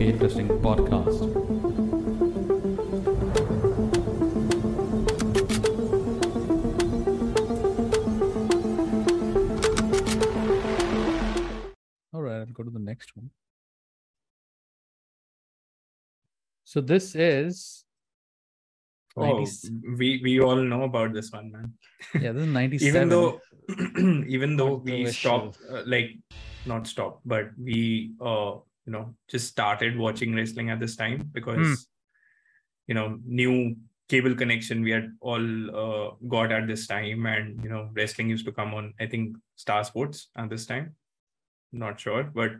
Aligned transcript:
Interesting 0.00 0.48
podcast. 0.64 1.20
All 12.12 12.22
right, 12.22 12.40
I'll 12.40 12.46
go 12.46 12.62
to 12.64 12.70
the 12.70 12.78
next 12.80 13.16
one. 13.16 13.30
So 16.64 16.80
this 16.80 17.14
is 17.14 17.84
Oh, 19.16 19.22
90s 19.22 19.70
we 19.98 20.20
we 20.22 20.40
all 20.40 20.54
know 20.56 20.84
about 20.84 21.12
this 21.12 21.32
one, 21.32 21.50
man. 21.50 21.72
yeah, 22.14 22.30
this 22.32 22.42
is 22.42 22.48
97. 22.48 22.86
even 22.88 23.08
though 23.08 23.40
even 24.36 24.56
though 24.56 24.74
we 24.76 25.06
stopped 25.06 25.58
uh, 25.68 25.82
like 25.84 26.10
not 26.64 26.86
stopped 26.86 27.20
but 27.26 27.50
we 27.58 28.12
uh 28.20 28.52
you 28.86 28.92
know 28.92 29.14
just 29.28 29.48
started 29.48 29.96
watching 29.98 30.34
wrestling 30.34 30.70
at 30.70 30.80
this 30.80 30.96
time 30.96 31.28
because 31.32 31.56
Hmm. 31.66 31.74
you 32.88 32.94
know 32.94 33.18
new 33.42 33.76
cable 34.08 34.34
connection 34.34 34.82
we 34.82 34.90
had 34.90 35.10
all 35.20 35.44
uh, 35.82 36.10
got 36.34 36.50
at 36.52 36.66
this 36.66 36.86
time 36.92 37.26
and 37.32 37.62
you 37.64 37.70
know 37.72 37.82
wrestling 37.98 38.28
used 38.34 38.46
to 38.46 38.52
come 38.52 38.74
on 38.78 38.92
i 38.98 39.06
think 39.06 39.36
star 39.64 39.84
sports 39.90 40.22
at 40.36 40.48
this 40.54 40.66
time 40.66 40.88
not 41.84 42.00
sure 42.00 42.24
but 42.40 42.52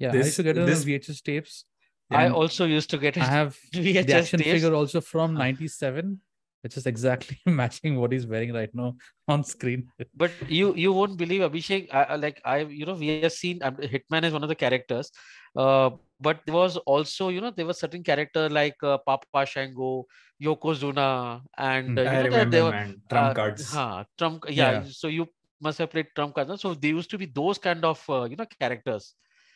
yeah, 0.00 0.12
I 0.12 0.16
used 0.16 0.26
this- 0.26 0.36
to 0.36 0.42
get 0.42 0.56
it 0.58 0.60
on 0.60 0.66
this- 0.66 0.84
VHS 0.84 1.22
tapes. 1.22 1.64
I 2.10 2.28
also 2.40 2.64
used 2.66 2.90
to 2.90 2.98
get 2.98 3.16
I 3.18 3.24
have 3.24 3.56
VHS 3.74 4.06
the 4.06 4.14
action 4.18 4.38
tapes. 4.40 4.50
figure 4.50 4.74
also 4.74 5.00
from 5.00 5.34
97 5.34 6.20
which 6.62 6.76
is 6.76 6.86
exactly 6.86 7.38
matching 7.46 7.96
what 8.00 8.12
he's 8.12 8.26
wearing 8.26 8.52
right 8.52 8.74
now 8.74 8.94
on 9.28 9.44
screen 9.44 9.88
But 10.16 10.32
you 10.48 10.74
you 10.74 10.92
won't 10.92 11.16
believe 11.18 11.42
Abhishek. 11.46 11.88
I, 11.94 12.16
like 12.16 12.40
I 12.44 12.58
you 12.66 12.86
know 12.86 12.94
we 12.94 13.08
have 13.08 13.20
seen 13.32 13.48
Hitman 13.60 14.12
is 14.12 14.22
one 14.22 14.32
of 14.32 14.38
the 14.38 14.44
characters, 14.44 15.10
uh, 15.56 15.90
but 16.20 16.40
there 16.46 16.54
was 16.54 16.76
also 16.78 17.28
you 17.28 17.40
know 17.40 17.50
there 17.50 17.66
was 17.66 17.78
certain 17.78 18.02
character 18.02 18.48
like 18.48 18.76
uh, 18.82 18.98
Papa 19.06 19.46
Shango, 19.46 20.06
Yokozuna, 20.42 21.42
and 21.56 21.86
Hmm. 21.86 21.98
uh, 21.98 22.02
you 22.02 22.18
i 22.18 22.20
know 22.20 22.26
remember 22.28 22.44
there 22.44 22.64
were 22.64 22.74
man 22.74 23.02
trump 23.08 23.28
uh, 23.30 23.34
cards 23.34 23.66
huh, 23.74 24.04
trump 24.18 24.44
yeah, 24.48 24.72
Yeah. 24.72 24.84
So 24.90 25.08
you 25.08 25.26
must 25.60 25.78
have 25.78 25.90
played 25.90 26.08
trump 26.16 26.34
cards. 26.34 26.60
So 26.60 26.74
there 26.74 26.90
used 26.92 27.10
to 27.10 27.18
be 27.18 27.26
those 27.26 27.58
kind 27.58 27.84
of 27.84 28.02
uh, 28.08 28.24
you 28.24 28.36
know 28.36 28.46
characters. 28.58 29.14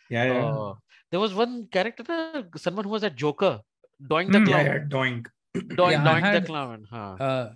yeah 0.09 0.25
yeah 0.25 0.45
Uh, 0.49 0.75
there 1.11 1.21
was 1.21 1.35
one 1.35 1.67
character, 1.71 2.45
someone 2.57 2.85
who 2.85 2.91
was 2.91 3.03
a 3.05 3.11
Joker, 3.11 3.61
Doink 4.03 4.33
the 4.33 4.41
Hmm. 4.41 4.47
yeah, 4.47 4.63
clown, 4.63 4.67
yeah 4.69 4.79
doink 4.95 5.27
Doing, 5.55 5.91
Yeah, 5.93 6.11
I 6.13 6.21
Doink 6.21 6.41
the 6.41 6.47
clown. 6.47 6.87
Huh. 6.91 7.17
uh 7.21 7.51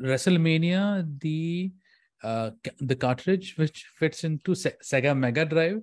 WrestleMania 0.00 0.82
the 1.20 1.72
uh 2.22 2.50
the 2.80 2.94
cartridge 2.94 3.54
which 3.56 3.86
fits 3.98 4.22
into 4.24 4.54
Se- 4.54 4.76
Sega 4.82 5.16
Mega 5.18 5.44
Drive 5.44 5.80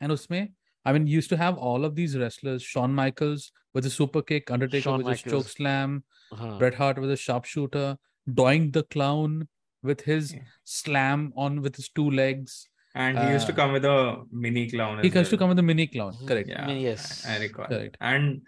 and 0.00 0.12
usme 0.12 0.40
I 0.84 0.92
mean 0.92 1.06
used 1.06 1.28
to 1.30 1.36
have 1.36 1.56
all 1.58 1.84
of 1.84 1.94
these 1.96 2.16
wrestlers 2.16 2.62
Shawn 2.62 2.94
Michaels 2.94 3.50
with 3.74 3.86
a 3.86 3.90
super 3.90 4.22
kick 4.22 4.50
Undertaker 4.50 4.82
Shawn 4.82 4.98
with 5.02 5.08
his 5.08 5.22
choke 5.22 5.32
Michaels. 5.32 5.52
slam 5.52 6.04
huh. 6.32 6.58
Bret 6.58 6.74
Hart 6.74 6.98
with 7.00 7.10
a 7.10 7.16
sharpshooter 7.16 7.96
Doink 8.30 8.72
the 8.74 8.84
clown 8.84 9.48
with 9.82 10.02
his 10.02 10.34
Yeah. 10.34 10.40
slam 10.64 11.32
on 11.36 11.62
with 11.62 11.74
his 11.76 11.88
two 11.88 12.08
legs 12.10 12.68
and 12.94 13.18
he 13.18 13.28
used 13.32 13.46
to 13.46 13.52
Uh, 13.54 13.56
come 13.56 13.72
with 13.72 13.84
a 13.86 13.98
mini 14.30 14.68
clown 14.70 14.98
he 15.02 15.08
as 15.08 15.14
used 15.24 15.30
to 15.30 15.38
come 15.38 15.48
with 15.48 15.56
the 15.56 15.68
mini 15.74 15.86
clown 15.88 16.14
correct 16.28 16.48
yeah 16.48 16.70
yes. 16.70 17.24
I, 17.26 17.36
I 17.36 17.38
recall 17.40 17.66
Correct. 17.66 17.96
and 18.00 18.42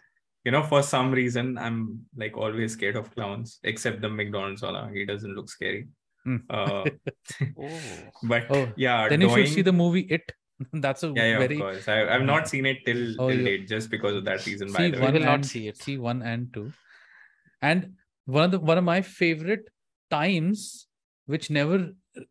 you 0.45 0.53
know 0.55 0.63
for 0.63 0.83
some 0.83 1.11
reason 1.13 1.57
i'm 1.59 1.77
like 2.23 2.37
always 2.37 2.73
scared 2.73 2.97
of 2.97 3.11
clowns 3.15 3.59
except 3.63 4.01
the 4.01 4.09
mcdonald's 4.09 4.63
wala. 4.63 4.91
He 4.93 5.05
doesn't 5.07 5.35
look 5.35 5.49
scary. 5.49 5.89
Hmm. 6.25 6.37
uh, 6.51 6.85
Oh. 7.59 7.81
but 8.23 8.45
Oh, 8.51 8.73
yeah 8.77 9.09
then 9.09 9.21
you 9.21 9.31
should 9.35 9.49
see 9.49 9.63
the 9.63 9.73
movie 9.73 10.07
It. 10.19 10.33
That's 10.73 11.03
a 11.03 11.09
yeah, 11.17 11.25
yeah 11.33 11.39
very 11.39 11.57
of 11.57 11.61
course. 11.63 11.89
I, 11.89 11.97
i've 12.15 12.23
not 12.31 12.49
seen 12.49 12.67
it 12.67 12.85
till, 12.87 13.03
Oh, 13.21 13.29
till 13.29 13.39
you- 13.41 13.45
date 13.51 13.69
just 13.69 13.91
because 13.91 14.15
of 14.21 14.25
that 14.31 14.47
reason 14.47 14.73
by 14.73 14.85
see 14.85 14.91
the 14.93 15.01
one 15.01 15.13
way 15.13 15.19
will 15.19 15.27
not 15.27 15.35
and 15.35 15.47
see 15.47 15.69
it. 15.69 15.77
see 15.87 15.97
one 15.99 16.23
and 16.23 16.53
two. 16.55 16.73
And 17.63 17.95
one 18.27 18.45
of 18.45 18.51
the 18.53 18.61
one 18.61 18.79
of 18.79 18.85
my 18.85 19.01
favorite 19.03 19.69
times 20.11 20.87
which 21.27 21.51
never 21.51 21.79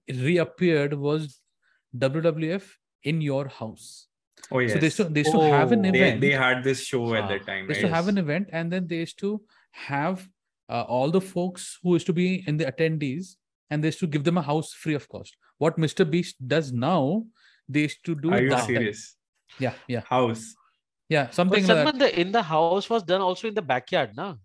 reappeared 0.09 0.93
was 0.93 1.41
wwf 1.97 2.63
in 3.03 3.21
your 3.21 3.47
house 3.47 4.07
oh 4.51 4.59
yes 4.59 4.73
so 4.73 4.79
they 4.79 4.85
used 4.87 4.97
to, 4.97 5.03
they 5.05 5.19
used 5.21 5.31
to 5.31 5.41
have 5.41 5.71
an 5.71 5.79
Oh. 5.85 5.91
they, 5.91 5.99
event. 5.99 6.21
they 6.21 6.31
had 6.31 6.63
this 6.63 6.83
show 6.85 7.13
at 7.15 7.23
Ah, 7.23 7.27
that 7.27 7.45
time 7.45 7.67
they 7.67 7.73
used 7.73 7.83
right? 7.83 7.89
to 7.89 7.95
have 7.95 8.07
an 8.07 8.17
event 8.17 8.49
and 8.51 8.71
then 8.71 8.87
they 8.87 8.97
used 8.97 9.19
to 9.19 9.41
have 9.71 10.27
uh, 10.69 10.81
all 10.87 11.09
the 11.11 11.21
folks 11.21 11.79
who 11.83 11.93
used 11.93 12.05
to 12.07 12.13
be 12.13 12.43
in 12.47 12.57
the 12.57 12.65
attendees 12.71 13.35
and 13.69 13.83
they 13.83 13.87
used 13.87 13.99
to 13.99 14.07
give 14.07 14.23
them 14.23 14.37
a 14.37 14.41
house 14.41 14.73
free 14.73 14.93
of 14.93 15.07
cost. 15.09 15.35
What 15.57 15.77
mr 15.77 16.09
beast 16.09 16.35
does 16.55 16.71
now 16.71 17.23
they 17.69 17.81
used 17.81 18.03
to 18.05 18.15
do 18.15 18.31
are 18.31 18.37
it 18.37 18.43
you 18.43 18.49
that 18.49 18.57
time. 18.59 18.67
serious? 18.75 19.15
Yeah 19.59 19.73
yeah. 19.87 20.01
House? 20.01 20.43
Yeah 21.09 21.25
But 21.25 21.35
something 21.35 21.63
like 21.67 21.67
that. 21.67 21.83
Salman, 21.85 21.97
the 21.99 22.19
in 22.19 22.31
the 22.31 22.43
house 22.43 22.89
was 22.89 23.03
done 23.03 23.21
also 23.21 23.47
in 23.47 23.53
the 23.53 23.61
backyard, 23.61 24.11
na? 24.15 24.35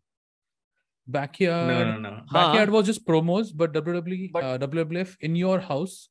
backyard. 1.07 1.69
No 1.69 1.77
no 1.93 1.99
no. 1.99 2.23
Backyard 2.33 2.69
Huh. 2.69 2.75
was 2.77 2.87
just 2.87 3.07
promos 3.07 3.53
but 3.55 3.73
wwe 3.73 4.31
But- 4.33 4.45
uh, 4.45 4.59
wwf 4.59 5.17
in 5.21 5.37
your 5.37 5.59
house 5.61 6.09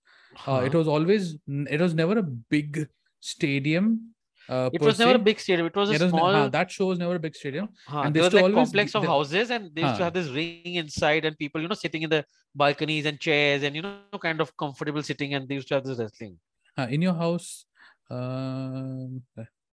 uh, 0.47 0.61
it 0.65 0.73
was 0.73 0.87
always 0.87 1.35
it 1.47 1.79
was 1.81 1.93
never 1.93 2.17
a 2.19 2.23
big 2.23 2.87
stadium 3.19 4.13
uh, 4.49 4.69
It 4.71 4.79
per 4.79 4.85
was 4.87 4.99
never 4.99 5.15
a 5.15 5.19
big 5.19 5.39
stadium. 5.39 5.67
It 5.67 5.75
was 5.75 5.89
a 5.89 5.93
It 5.95 6.01
was 6.01 6.13
ne- 6.13 6.19
small. 6.19 6.49
that 6.49 6.71
show 6.71 6.85
was 6.87 6.99
never 6.99 7.15
a 7.15 7.19
big 7.19 7.35
stadium 7.35 7.67
huh, 7.85 8.01
and 8.05 8.15
there 8.15 8.23
was 8.23 8.33
used 8.33 8.43
to 8.43 8.45
like 8.47 8.53
complex 8.55 8.91
gi- 8.93 8.97
of 8.97 9.03
the- 9.03 9.09
houses, 9.09 9.51
and 9.51 9.71
they 9.75 9.81
used 9.81 9.97
to 9.97 10.03
have 10.05 10.13
this 10.13 10.29
ring 10.29 10.75
inside, 10.75 11.25
and 11.25 11.37
people, 11.37 11.61
you 11.61 11.67
know, 11.67 11.75
sitting 11.75 12.03
in 12.03 12.09
the 12.09 12.23
balconies 12.55 13.05
and 13.05 13.19
chairs, 13.19 13.63
and 13.63 13.75
you 13.75 13.81
know, 13.81 13.97
kind 14.21 14.39
of 14.39 14.55
comfortable 14.55 15.03
sitting, 15.03 15.33
and 15.33 15.47
they 15.49 15.55
used 15.55 15.67
to 15.67 15.75
have 15.75 15.83
this 15.83 15.99
wrestling. 15.99 16.37
uh, 16.77 16.87
in 16.95 17.01
your 17.01 17.13
house 17.15 17.65
um, 18.09 19.21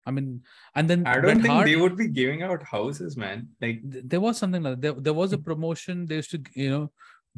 i 0.07 0.11
mean 0.11 0.27
and 0.77 0.89
then 0.91 1.07
i 1.07 1.15
don't 1.21 1.41
think 1.43 1.53
Hart, 1.55 1.67
they 1.67 1.77
would 1.77 1.97
be 1.97 2.09
giving 2.09 2.43
out 2.43 2.63
houses 2.63 3.17
man 3.17 3.49
like 3.61 3.79
th- 3.93 4.05
there 4.13 4.21
was 4.21 4.39
something 4.39 4.63
like 4.63 4.81
there, 4.81 4.93
there 5.07 5.13
was 5.23 5.33
a 5.33 5.39
promotion 5.39 6.07
they 6.07 6.17
used 6.21 6.31
to 6.31 6.41
you 6.55 6.71
know 6.75 6.85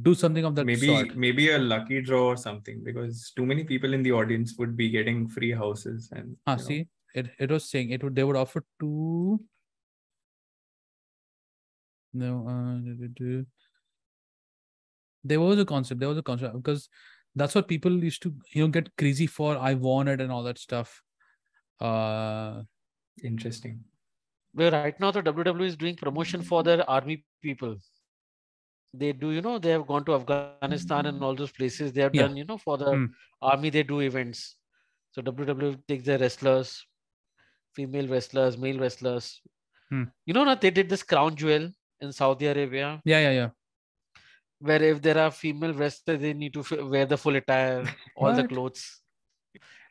do 0.00 0.14
something 0.14 0.44
of 0.44 0.54
that 0.54 0.64
maybe 0.64 0.86
sort. 0.86 1.08
maybe 1.08 1.20
maybe 1.20 1.50
a 1.50 1.58
lucky 1.58 2.00
draw 2.00 2.28
or 2.28 2.36
something 2.36 2.82
because 2.82 3.30
too 3.36 3.44
many 3.44 3.62
people 3.62 3.92
in 3.92 4.03
the 4.03 4.12
audience 4.12 4.54
would 4.58 4.76
be 4.76 4.88
getting 4.88 5.28
free 5.28 5.53
houses 5.53 6.08
and 6.12 6.36
ah 6.47 6.53
you 6.53 6.56
know, 6.58 6.64
see 6.64 6.86
it, 7.14 7.30
it 7.38 7.50
was 7.50 7.69
saying 7.69 7.91
it 7.91 8.03
would 8.03 8.14
they 8.16 8.25
would 8.25 8.36
offer 8.36 8.64
two 8.80 9.38
no 12.14 12.47
uh, 12.48 13.42
there 15.25 15.41
was 15.41 15.58
a 15.58 15.64
concept 15.64 16.00
there 16.00 16.09
was 16.09 16.19
a 16.19 16.22
concept 16.22 16.54
because 16.54 16.88
that's 17.34 17.54
what 17.54 17.69
people 17.69 17.92
used 17.92 18.22
to 18.22 18.34
you 18.53 18.62
know 18.62 18.69
get 18.69 18.94
crazy 18.97 19.26
for 19.26 19.56
i 19.59 19.74
want 19.74 20.09
it 20.09 20.20
and 20.20 20.32
all 20.32 20.42
that 20.42 20.59
stuff. 20.59 21.03
Uh 21.80 22.62
interesting. 23.22 23.80
Where 24.54 24.70
right 24.70 24.98
now 25.00 25.10
the 25.10 25.22
WWE 25.22 25.66
is 25.66 25.76
doing 25.76 25.97
promotion 25.97 26.42
for 26.42 26.62
their 26.62 26.88
army 26.88 27.24
people. 27.42 27.76
They 28.94 29.12
do, 29.12 29.30
you 29.30 29.41
know, 29.41 29.58
they 29.58 29.70
have 29.70 29.86
gone 29.86 30.04
to 30.04 30.14
Afghanistan 30.14 31.06
and 31.06 31.22
all 31.25 31.34
those 31.34 31.53
places. 31.53 31.92
They 31.92 32.03
have 32.03 32.14
Yeah. 32.14 32.22
done, 32.22 32.36
you 32.36 32.44
know, 32.44 32.58
for 32.58 32.76
the 32.78 32.91
Hmm. 32.94 33.06
army, 33.41 33.70
they 33.70 33.82
do 33.82 34.00
events. 34.00 34.56
So 35.12 35.22
WWE 35.22 35.76
takes 35.88 36.04
their 36.04 36.19
wrestlers, 36.19 36.86
female 37.75 38.06
wrestlers, 38.08 38.58
male 38.58 38.78
wrestlers. 38.78 39.41
Hmm. 39.91 40.04
You 40.26 40.34
know, 40.34 40.44
not 40.44 40.60
they 40.60 40.70
did 40.70 40.88
this 40.88 41.03
crown 41.03 41.34
jewel 41.36 41.70
in 42.00 42.12
Saudi 42.12 42.47
Arabia, 42.47 43.00
yeah 43.04 43.20
yeah 43.20 43.30
yeah 43.41 43.50
where 44.58 44.82
if 44.82 45.00
there 45.03 45.19
are 45.19 45.30
female 45.30 45.72
wrestlers, 45.74 46.20
they 46.20 46.32
need 46.32 46.53
to 46.54 46.60
f- 46.60 46.84
wear 46.94 47.04
the 47.04 47.16
full 47.16 47.34
attire, 47.36 47.84
all 48.16 48.32
the 48.32 48.47
clothes. 48.47 49.00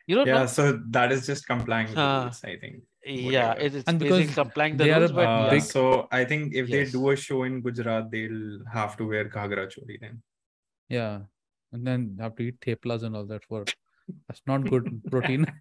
You 0.08 0.16
know, 0.16 0.26
yeah 0.26 0.40
not- 0.40 0.50
so 0.50 0.80
that 0.92 1.12
is 1.12 1.26
just 1.26 1.46
complying 1.48 1.88
with 1.88 1.96
the 1.96 2.02
Uh, 2.02 2.24
rules 2.24 2.44
i 2.44 2.56
think 2.58 2.84
yeah, 3.06 3.54
it- 3.54 3.76
it's 3.76 3.88
And 3.88 4.00
because 4.00 4.34
complying 4.34 4.78
the 4.78 4.90
are 4.94 5.00
rules, 5.00 5.12
but 5.12 5.28
Uh, 5.28 5.44
yeah. 5.46 5.50
big- 5.52 5.64
so 5.76 6.08
i 6.12 6.24
think 6.26 6.54
if 6.54 6.68
they 6.70 6.84
do 6.86 7.10
a 7.12 7.16
show 7.16 7.44
in 7.44 7.62
gujarat 7.62 8.12
they'll 8.12 8.64
have 8.74 8.96
to 8.98 9.08
wear 9.08 9.26
ghagra 9.36 9.66
choli 9.76 9.98
then. 10.00 10.22
Yeah 10.90 11.22
and 11.74 11.88
then 11.88 12.18
have 12.20 12.36
to 12.38 12.44
eat 12.44 12.60
theplas 12.66 13.04
and 13.04 13.16
all 13.16 13.26
that 13.34 13.44
for 13.46 13.66
that's 14.28 14.42
not 14.46 14.70
good 14.70 14.86
protein. 15.12 15.46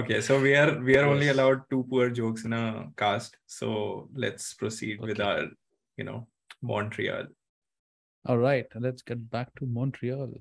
Okay 0.00 0.20
so 0.26 0.40
we 0.40 0.54
are 0.56 0.78
we 0.88 0.96
are 0.96 1.04
only 1.06 1.28
allowed 1.28 1.62
two 1.70 1.84
poor 1.90 2.08
jokes 2.18 2.44
in 2.44 2.52
a 2.52 2.90
cast 2.96 3.36
so 3.46 4.08
let's 4.14 4.54
proceed 4.54 5.00
with 5.00 5.20
our 5.20 5.42
you 5.96 6.04
know 6.04 6.26
montreal. 6.62 7.26
All 8.26 8.38
right, 8.38 8.66
let's 8.74 9.02
get 9.02 9.30
back 9.30 9.48
to 9.58 9.66
Montreal. 9.66 10.32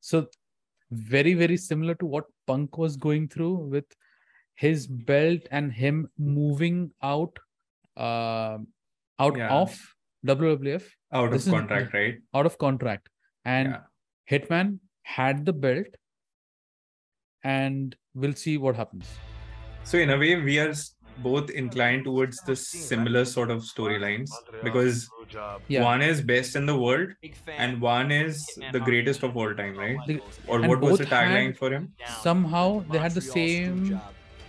So, 0.00 0.26
very, 0.90 1.32
very 1.32 1.56
similar 1.56 1.94
to 1.94 2.04
what 2.14 2.26
Punk 2.46 2.78
was 2.78 2.96
going 2.96 3.28
through 3.28 3.54
with 3.76 3.84
his 4.54 4.86
belt 4.86 5.40
and 5.50 5.72
him 5.72 6.08
moving 6.18 6.92
out, 7.02 7.38
uh, 7.96 8.58
out 9.18 9.36
Yeah. 9.36 9.52
of 9.60 9.78
WWF, 10.24 10.94
out 11.12 11.30
This 11.30 11.46
of 11.46 11.52
is- 11.54 11.58
contract 11.60 11.94
right 11.94 12.18
out 12.34 12.46
of 12.46 12.58
contract, 12.58 13.08
and 13.44 13.68
yeah 13.70 13.82
Hitman 14.30 14.78
had 15.02 15.44
the 15.46 15.52
belt, 15.52 15.88
and 17.44 17.96
we'll 18.14 18.34
see 18.34 18.56
what 18.56 18.76
happens. 18.76 19.06
so 19.90 19.98
in 19.98 20.10
a 20.10 20.16
way 20.18 20.36
we 20.40 20.58
are 20.62 20.72
both 21.18 21.50
inclined 21.50 22.04
towards 22.04 22.40
the 22.42 22.56
similar 22.56 23.24
sort 23.24 23.50
of 23.50 23.62
storylines 23.62 24.30
because 24.62 25.10
Yeah. 25.68 25.82
one 25.82 26.02
is 26.02 26.20
best 26.20 26.56
in 26.56 26.66
the 26.66 26.76
world 26.78 27.10
and 27.58 27.80
one 27.80 28.10
is 28.10 28.58
the 28.72 28.80
greatest 28.80 29.22
of 29.22 29.36
all 29.36 29.54
time, 29.54 29.76
right? 29.76 29.98
The- 30.06 30.20
Or 30.46 30.60
what 30.60 30.80
was 30.80 30.98
the 30.98 31.04
both 31.04 31.12
tagline 31.12 31.56
for 31.56 31.70
him? 31.72 31.92
Somehow 32.22 32.84
they 32.90 32.98
had 32.98 33.12
the 33.12 33.20
same 33.20 34.00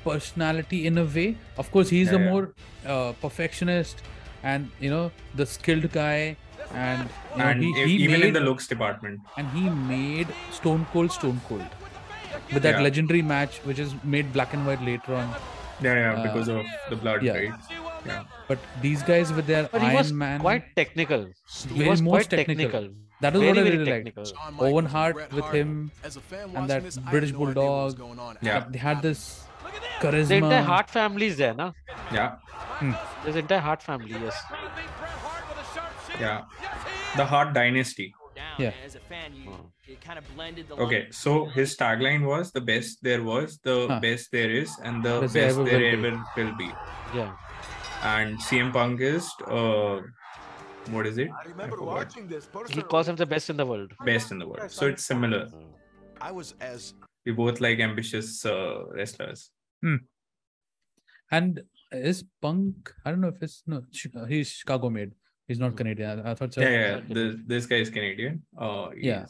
personality 0.04 0.86
in 0.88 0.98
a 0.98 1.06
way 1.06 1.36
of 1.58 1.72
course 1.72 1.90
he's 1.90 2.10
Yeah, 2.12 2.16
a 2.16 2.20
more 2.20 2.54
uh, 2.86 3.14
perfectionist 3.22 4.02
and 4.44 4.70
you 4.80 4.90
know 4.90 5.12
the 5.36 5.46
skilled 5.46 5.90
guy 5.92 6.36
and 6.74 7.10
you 7.36 7.38
know, 7.42 7.46
And 7.50 7.64
he, 7.64 7.70
e- 7.70 7.86
he 7.86 7.94
even 8.04 8.20
made, 8.20 8.28
in 8.28 8.34
the 8.34 8.42
looks 8.42 8.68
department. 8.68 9.22
and 9.38 9.48
he 9.52 9.70
made 9.70 10.28
stone 10.52 10.86
cold 10.92 11.12
stone 11.12 11.40
cold 11.48 11.66
with 12.54 12.64
that 12.64 12.76
Yeah. 12.76 12.82
legendary 12.82 13.22
match 13.22 13.60
which 13.70 13.80
is 13.80 13.94
made 14.04 14.34
black 14.34 14.54
and 14.54 14.66
white 14.68 14.82
later 14.82 15.16
on 15.16 15.34
Yeah, 15.84 15.96
yeah, 16.02 16.12
Uh, 16.20 16.24
because 16.28 16.48
of 16.48 16.66
the 16.90 16.96
blood, 17.06 17.24
yeah. 17.30 17.34
right? 17.40 17.54
Yeah. 18.06 18.24
but 18.50 18.60
these 18.82 19.02
guys 19.10 19.32
with 19.36 19.48
their 19.48 19.64
But 19.74 19.82
he 19.82 19.88
iron 19.90 19.98
was 19.98 20.12
man 20.22 20.42
quite 20.46 20.66
technical. 20.80 21.22
He 21.28 21.78
Very 21.78 21.90
was 21.90 22.02
most 22.08 22.16
quite 22.16 22.30
technical. 22.38 22.64
technical. 22.66 22.90
that 23.24 23.36
is 23.38 23.42
very, 23.44 23.50
what 23.52 23.60
i 23.60 23.64
very 23.66 23.78
really 23.78 23.92
technical. 23.92 24.26
liked 24.30 24.64
owen 24.70 24.88
hart 24.94 25.20
with 25.38 25.46
him 25.58 25.70
and 26.08 26.70
that 26.72 26.98
British 27.12 27.32
Bulldog. 27.38 28.02
Yeah. 28.50 28.66
they 28.76 28.82
had 28.86 29.02
this 29.08 29.22
The 29.64 29.70
entire 29.76 30.02
charisma 30.02 30.58
Hart 30.72 30.90
family 30.96 31.28
is 31.34 31.38
there, 31.44 31.54
na? 31.62 31.68
Yeah. 32.12 32.36
There's 33.24 33.38
entire 33.44 33.64
Hart 33.70 33.82
family, 33.90 34.12
yes. 34.26 34.42
Yeah. 36.20 36.42
The 37.22 37.26
Hart 37.26 37.54
Dynasty. 37.54 38.14
Down. 38.44 38.58
Yeah. 38.64 38.72
And 38.78 38.86
as 38.90 38.96
a 38.96 39.04
fan, 39.12 39.30
you, 39.40 39.50
Oh. 39.52 39.66
it 39.94 40.00
kind 40.08 40.18
of 40.22 40.26
blended 40.36 40.68
the 40.70 40.76
Okay, 40.86 41.02
line. 41.04 41.12
so 41.24 41.32
his 41.58 41.76
tagline 41.84 42.24
was 42.34 42.52
the 42.58 42.62
best 42.72 42.92
there 43.08 43.24
was, 43.32 43.60
the 43.70 43.78
Huh. 43.92 44.00
best 44.08 44.32
there 44.38 44.52
is, 44.64 44.72
and 44.84 45.04
the 45.08 45.16
Best 45.22 45.34
there 45.38 45.48
best 45.48 45.60
ever 45.60 45.70
there 45.70 45.98
will 46.04 46.18
be. 46.18 46.44
will 46.44 46.56
be. 46.64 46.70
Yeah. 47.20 47.32
And 48.16 48.38
CM 48.48 48.72
Punk 48.78 49.02
is 49.16 49.26
uh 49.60 50.02
what 50.96 51.06
is 51.12 51.18
it? 51.24 51.30
I 51.32 51.42
I 51.42 51.44
remember 51.54 51.78
forgot. 51.78 51.96
watching 52.00 52.26
this. 52.34 52.50
He 52.78 52.82
calls 52.94 53.08
him 53.10 53.16
the 53.24 53.30
best 53.34 53.50
in 53.54 53.58
the 53.62 53.66
world. 53.66 53.92
Best 54.14 54.32
in 54.36 54.40
the 54.40 54.48
world. 54.48 54.70
So 54.80 54.88
it's 54.88 55.06
similar. 55.14 55.44
I 56.30 56.32
was 56.40 56.54
as 56.72 56.94
We 57.26 57.32
both 57.44 57.62
like 57.66 57.80
ambitious 57.90 58.30
uh, 58.46 58.86
wrestlers. 58.96 59.42
and 61.38 61.62
is 62.10 62.18
punk 62.46 62.90
i 63.06 63.12
don't 63.12 63.22
know 63.24 63.32
if 63.34 63.42
it's 63.46 63.58
no 63.74 63.78
uh, 64.22 64.26
he's 64.32 64.50
chicago 64.60 64.90
made 64.98 65.12
he's 65.54 65.62
not 65.64 65.76
canadian 65.82 66.22
i, 66.26 66.32
I 66.32 66.36
thought 66.40 66.54
so 66.58 66.62
Yeah, 66.66 66.70
yeah. 66.80 67.00
This, 67.18 67.36
this 67.54 67.66
guy 67.74 67.80
is 67.86 67.90
Canadian. 67.98 68.42
Oh, 68.68 68.90
he's 68.96 69.06
Yeah. 69.12 69.26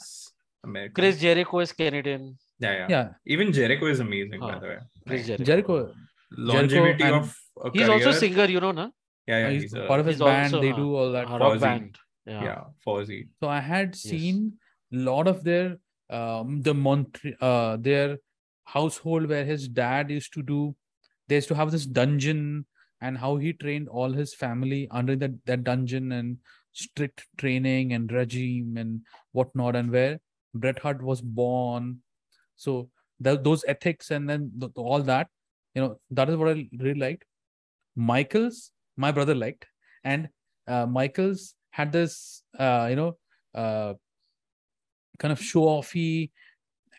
American. 0.68 0.94
Chris 0.98 1.20
Jericho 1.22 1.60
is 1.66 1.72
Canadian. 1.80 2.22
Yeah, 2.66 2.74
yeah. 2.80 2.88
yeah 2.96 3.08
Even 3.36 3.52
Jericho 3.58 3.88
is 3.94 4.00
amazing, 4.04 4.40
by 4.40 4.58
the 4.60 4.68
way. 4.72 4.78
Chris 5.08 5.26
Jericho. 5.30 5.44
jericho 5.50 5.78
longevity 6.52 7.04
and- 7.04 7.16
of 7.16 7.36
a 7.64 7.72
He's 7.72 7.82
career. 7.88 7.92
also 7.96 8.12
singer, 8.20 8.46
you 8.46 8.60
know, 8.66 8.72
na? 8.72 8.86
Yeah, 9.28 9.40
yeah. 9.40 9.50
he's, 9.54 9.64
He's, 9.64 9.74
a, 9.74 9.86
part 9.92 10.00
of 10.04 10.06
his 10.12 10.16
he's 10.16 10.24
band 10.30 10.54
also, 10.54 10.62
they 10.66 10.72
do 10.82 10.96
all 10.96 11.12
that 11.18 11.28
A 11.30 11.38
rock 11.44 11.60
band. 11.60 11.98
Yeah. 12.26 12.44
yeah, 12.48 12.62
Fozzy. 12.88 13.22
so 13.42 13.50
i 13.50 13.60
had 13.60 13.96
seen 14.02 14.54
a 14.98 15.00
lot 15.10 15.28
of 15.32 15.44
their 15.48 15.66
um 16.20 16.62
the 16.68 16.74
Montreal 16.74 17.36
uh 17.48 17.76
their 17.88 18.18
household 18.76 19.28
where 19.34 19.44
his 19.50 19.68
dad 19.80 20.10
used 20.18 20.32
to 20.38 20.44
do 20.52 20.60
they 21.28 21.36
used 21.42 21.50
to 21.50 21.58
have 21.62 21.72
this 21.76 21.86
dungeon 21.86 22.40
and 23.04 23.18
how 23.20 23.38
he 23.38 23.54
trained 23.54 23.90
all 23.90 24.14
his 24.14 24.34
family 24.44 24.82
under 24.92 25.16
that 25.24 25.36
that 25.46 25.64
dungeon 25.70 26.12
and 26.20 26.38
strict 26.74 27.28
training 27.44 27.94
and 27.94 28.12
regime 28.20 28.78
and 28.78 29.02
whatnot 29.34 29.76
and 29.82 29.92
where 29.92 30.20
Bret 30.56 30.80
Hart 30.80 31.04
was 31.04 31.22
born. 31.22 32.02
So 32.56 32.92
tho- 33.20 33.38
those 33.50 33.66
ethics 33.68 34.12
and 34.12 34.30
then 34.30 34.52
th- 34.60 34.74
all 34.76 35.02
that 35.04 35.30
you 35.76 35.82
know 35.84 36.00
that 36.12 36.30
is 36.30 36.38
what 36.38 36.50
i 36.50 36.70
really 36.80 37.00
liked. 37.08 37.26
Michaels 37.96 38.72
my 38.98 39.12
brother 39.12 39.36
liked. 39.36 39.68
And 40.04 40.30
uh, 40.68 40.86
michaels 40.86 41.56
had 41.72 41.92
this 41.92 42.44
uh, 42.60 42.88
you 42.90 42.96
know 42.96 43.18
uh, 43.56 43.96
kind 45.20 45.32
of 45.32 45.42
show 45.42 45.64
offy 45.78 46.32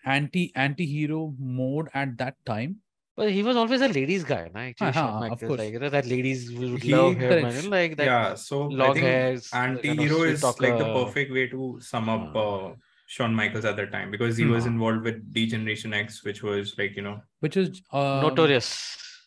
anti 0.05 0.53
anti-hero 0.57 1.35
mode 1.39 1.89
at 1.95 2.19
that 2.19 2.37
time 2.47 2.81
But 3.17 3.31
he 3.31 3.43
was 3.45 3.57
always 3.57 3.81
a 3.81 3.89
ladies 3.89 4.25
guy, 4.25 4.51
na? 4.53 4.61
Actually, 4.61 4.89
Uh-huh, 4.89 5.01
Shawn 5.01 5.15
of 5.15 5.21
Michaels, 5.21 5.49
course. 5.49 5.59
like 5.61 5.73
you 5.73 5.79
know, 5.79 5.89
that 5.89 6.07
ladies 6.07 6.53
would 6.53 6.83
He- 6.83 6.95
love 6.95 7.13
him, 7.15 7.21
Correct. 7.21 7.45
and, 7.47 7.55
you 7.57 7.63
know, 7.63 7.77
like 7.77 7.97
that 7.99 8.07
yeah, 8.07 8.35
so 8.35 8.63
I 8.65 8.75
long 8.81 8.95
think 8.95 9.07
hairs. 9.07 9.51
the 9.51 9.57
anti-hero 9.57 10.19
sweet 10.19 10.31
is 10.31 10.43
like 10.45 10.79
the 10.79 10.89
perfect 10.97 11.33
way 11.33 11.47
to 11.55 11.79
sum 11.81 12.09
up 12.09 12.35
Uh. 12.35 12.41
uh, 12.71 12.75
Shawn 13.07 13.35
Michaels 13.35 13.65
at 13.71 13.77
that 13.77 13.93
time 13.93 14.11
because 14.11 14.37
he 14.37 14.47
was 14.47 14.67
involved 14.67 15.05
with 15.05 15.21
D-Generation 15.33 15.93
X, 15.95 16.25
which 16.25 16.43
was 16.43 16.75
like 16.79 16.97
you 16.97 17.03
know, 17.03 17.21
which 17.41 17.57
is 17.57 17.83
um, 17.93 18.23
Notorious. 18.27 18.69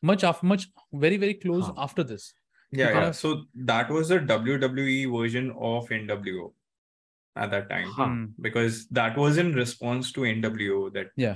much 0.01 0.23
after 0.23 0.45
much 0.45 0.67
very 0.91 1.17
very 1.17 1.35
close 1.35 1.65
Huh. 1.67 1.73
after 1.77 2.03
this 2.03 2.33
yeah, 2.71 2.87
yeah. 2.89 2.93
Because- 2.95 3.19
So 3.19 3.45
that 3.71 3.89
was 3.89 4.09
the 4.09 4.19
WWE 4.19 5.05
version 5.17 5.51
of 5.71 5.87
NWO 5.89 6.51
at 7.37 7.51
that 7.51 7.69
time 7.69 7.87
Huh. 7.99 8.07
Hmm. 8.07 8.25
because 8.41 8.87
that 8.99 9.15
was 9.17 9.37
in 9.37 9.53
response 9.53 10.11
to 10.17 10.21
NWO 10.33 10.89
that 10.97 11.11
Yeah. 11.15 11.35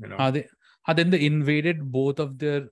you 0.00 0.08
know, 0.08 0.16
Are 0.16 0.32
they, 0.32 0.48
uh, 0.86 0.92
then 0.92 1.10
they 1.10 1.24
invaded 1.24 1.90
both 1.92 2.18
of 2.18 2.38
their 2.38 2.68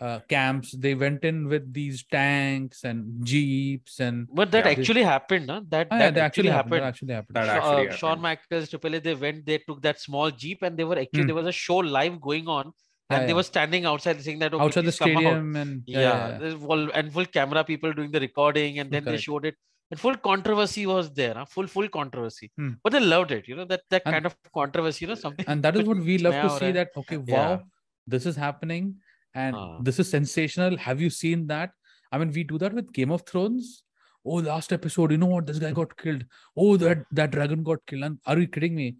uh, 0.00 0.20
camps. 0.28 0.72
They 0.72 0.94
went 0.94 1.24
in 1.24 1.48
with 1.48 1.72
these 1.72 2.04
tanks 2.04 2.84
and 2.84 3.24
jeeps 3.24 4.00
and 4.00 4.26
But 4.32 4.50
that 4.52 4.66
Yeah. 4.66 4.72
actually 4.72 5.02
happened, 5.02 5.46
na? 5.46 5.60
That, 5.68 5.88
Ah, 5.90 5.98
yeah, 5.98 6.10
that 6.10 6.18
actually 6.18 6.48
happened. 6.48 6.74
That 6.74 6.82
actually 6.82 7.14
happened. 7.14 7.36
That 7.36 7.46
Sha- 7.46 7.58
actually 7.58 7.88
uh, 7.88 7.96
Shawn 7.96 8.18
happened. 8.18 8.22
Michaels, 8.22 8.70
Triple 8.70 8.96
H, 8.96 9.02
they 9.02 9.14
went, 9.14 9.46
they 9.46 9.58
took 9.58 9.82
that 9.82 10.00
small 10.00 10.30
jeep, 10.30 10.62
and 10.62 10.76
they 10.76 10.84
were 10.84 10.98
actually 10.98 11.22
Hmm. 11.22 11.26
there 11.28 11.34
was 11.36 11.46
a 11.46 11.52
show 11.52 11.76
live 11.76 12.20
going 12.20 12.48
on, 12.48 12.66
and 12.66 12.74
Yeah, 13.10 13.18
they 13.20 13.28
yeah. 13.28 13.34
were 13.34 13.42
standing 13.42 13.84
outside 13.84 14.20
saying 14.22 14.40
that 14.40 14.54
okay, 14.54 14.64
outside 14.64 14.84
the 14.84 14.92
please 14.92 15.00
out. 15.02 15.14
stadium 15.14 15.56
and 15.56 15.82
Yeah, 15.86 16.00
yeah, 16.00 16.38
yeah, 16.40 16.48
yeah. 16.50 16.58
full, 16.66 16.90
and 16.92 17.12
full 17.12 17.26
camera 17.26 17.64
people 17.64 17.92
doing 17.92 18.10
the 18.10 18.20
recording, 18.20 18.78
and 18.80 18.90
then 18.90 19.04
they 19.04 19.16
showed 19.16 19.46
it 19.46 19.56
and 19.90 20.00
full 20.00 20.16
controversy 20.16 20.86
was 20.86 21.10
there 21.12 21.34
huh? 21.34 21.44
full 21.44 21.66
full 21.66 21.88
controversy. 21.88 22.50
Hmm. 22.56 22.70
but 22.82 22.92
they 22.92 23.00
loved 23.00 23.32
it 23.32 23.46
you 23.46 23.56
know 23.56 23.64
that 23.64 23.82
that 23.90 24.02
and, 24.04 24.14
kind 24.14 24.26
of 24.26 24.36
controversy 24.52 25.04
you 25.04 25.08
know 25.08 25.14
something 25.14 25.44
and 25.46 25.62
that 25.62 25.76
is 25.76 25.84
what 25.86 25.98
we 26.10 26.18
love 26.18 26.34
to 26.34 26.58
see 26.58 26.72
that 26.72 26.90
okay 26.96 27.18
wow 27.18 27.50
yeah. 27.50 27.58
this 28.06 28.26
is 28.26 28.36
happening 28.36 28.96
and 29.34 29.56
uh. 29.56 29.78
this 29.80 29.98
is 29.98 30.10
sensational. 30.10 30.76
Have 30.78 31.00
you 31.00 31.10
seen 31.10 31.46
that? 31.48 31.70
I 32.12 32.18
mean 32.18 32.30
we 32.32 32.44
do 32.44 32.58
that 32.58 32.72
with 32.72 32.92
game 32.92 33.10
of 33.10 33.22
thrones. 33.22 33.82
Oh 34.24 34.36
last 34.36 34.72
episode 34.72 35.10
you 35.10 35.18
know 35.18 35.26
what? 35.26 35.46
This 35.46 35.58
guy 35.58 35.72
got 35.72 35.96
killed. 35.96 36.24
Oh 36.56 36.76
that 36.76 37.04
that 37.12 37.32
dragon 37.32 37.62
got 37.62 37.84
killed. 37.86 38.04
And 38.04 38.18
are 38.26 38.38
you 38.38 38.46
kidding 38.46 38.74
me? 38.74 38.96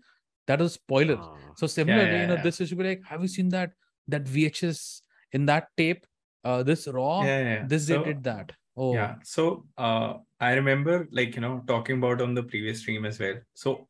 That 0.47 0.61
is 0.61 0.75
spoiler. 0.75 1.17
Uh. 1.17 1.55
So 1.57 1.67
similarly 1.67 2.05
yeah, 2.05 2.13
yeah, 2.13 2.21
you 2.23 2.27
know 2.27 2.35
yeah. 2.35 2.43
this 2.43 2.61
is 2.61 2.73
be 2.73 2.85
like 2.85 3.03
have 3.07 3.23
you 3.23 3.29
seen 3.29 3.49
that 3.51 3.71
that 4.09 4.25
vhs 4.25 5.01
in 5.33 5.47
that 5.47 5.69
tape? 5.77 6.07
Uh 6.45 6.63
this 6.63 6.87
raw 6.89 7.23
this 7.23 7.87
so, 7.87 7.99
they 7.99 8.05
did 8.05 8.25
that 8.25 8.53
oh 8.77 8.95
Yeah. 8.95 9.17
So 9.23 9.67
uh, 9.79 10.15
I 10.41 10.53
remember 10.53 11.09
like, 11.11 11.35
you 11.35 11.41
know, 11.41 11.63
talking 11.67 11.99
about 11.99 12.21
on 12.21 12.35
the 12.35 12.43
previous 12.43 12.81
stream 12.81 13.05
as 13.05 13.19
well. 13.19 13.37
So 13.55 13.89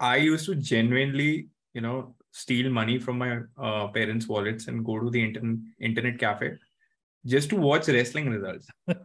I 0.00 0.16
used 0.16 0.46
to 0.46 0.54
genuinely, 0.54 1.48
you 1.74 1.80
know, 1.80 2.14
steal 2.30 2.70
money 2.70 2.98
from 2.98 3.18
my 3.18 3.40
uh, 3.60 3.88
parents' 3.88 4.28
wallets 4.28 4.68
and 4.68 4.84
go 4.84 4.98
to 5.00 5.10
the 5.10 5.22
internet 5.22 5.58
internet 5.80 6.18
cafe 6.18 6.52
just 7.26 7.50
to 7.50 7.56
watch 7.56 7.88
wrestling 7.88 8.30
results. 8.30 8.66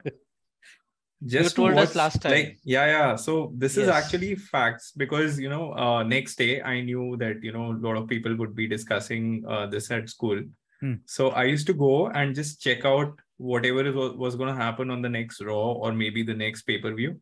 Just 1.26 1.56
to 1.56 1.62
told 1.62 1.78
us 1.78 1.90
watch, 1.90 1.96
last 1.96 2.22
time. 2.22 2.32
Like, 2.32 2.60
yeah, 2.66 2.86
yeah. 2.86 3.16
So 3.16 3.54
this 3.56 3.78
is 3.78 3.88
actually 3.88 4.36
facts 4.36 4.92
because 4.92 5.40
you 5.40 5.50
know, 5.50 5.74
uh, 5.74 6.04
next 6.04 6.36
day 6.36 6.62
I 6.62 6.82
knew 6.82 7.16
that 7.18 7.42
you 7.42 7.54
know 7.54 7.72
a 7.72 7.80
lot 7.80 7.96
of 7.96 8.08
people 8.08 8.36
would 8.36 8.54
be 8.54 8.68
discussing 8.68 9.44
uh, 9.48 9.68
this 9.68 9.90
at 9.90 10.10
school. 10.10 10.42
Hmm. 10.84 10.96
So 11.06 11.30
I 11.30 11.44
used 11.46 11.66
to 11.68 11.74
go 11.74 12.08
and 12.08 12.36
just 12.36 12.62
check 12.62 12.84
out 12.84 13.18
whatever 13.38 13.84
was 14.24 14.36
going 14.36 14.50
to 14.54 14.62
happen 14.64 14.90
on 14.96 15.02
the 15.02 15.10
next 15.10 15.42
Raw 15.42 15.72
or 15.84 15.94
maybe 15.94 16.24
the 16.24 16.34
next 16.34 16.64
pay 16.64 16.78
per 16.78 16.94
view. 16.94 17.22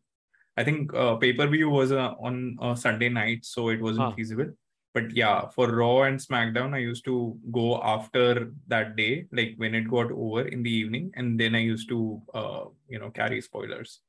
I 0.56 0.64
think 0.64 0.92
uh, 0.92 1.14
pay 1.16 1.32
per 1.32 1.46
view 1.46 1.68
was 1.70 1.92
uh, 1.92 2.14
on 2.20 2.56
a 2.60 2.76
Sunday 2.76 3.08
night, 3.08 3.44
so 3.44 3.68
it 3.68 3.80
wasn't 3.80 4.06
Huh. 4.08 4.16
feasible. 4.16 4.50
But 4.94 5.14
yeah, 5.16 5.46
for 5.54 5.68
Raw 5.74 6.02
and 6.02 6.18
SmackDown, 6.18 6.74
I 6.74 6.78
used 6.78 7.04
to 7.06 7.38
go 7.52 7.80
after 7.82 8.50
that 8.72 8.96
day, 8.96 9.26
like 9.32 9.54
when 9.56 9.74
it 9.76 9.88
got 9.88 10.10
over 10.12 10.42
in 10.46 10.62
the 10.64 10.70
evening, 10.80 11.12
and 11.14 11.40
then 11.40 11.54
I 11.54 11.60
used 11.60 11.88
to, 11.88 12.20
uh, 12.34 12.64
you 12.88 12.98
know, 12.98 13.10
carry 13.10 13.40
spoilers. 13.40 14.00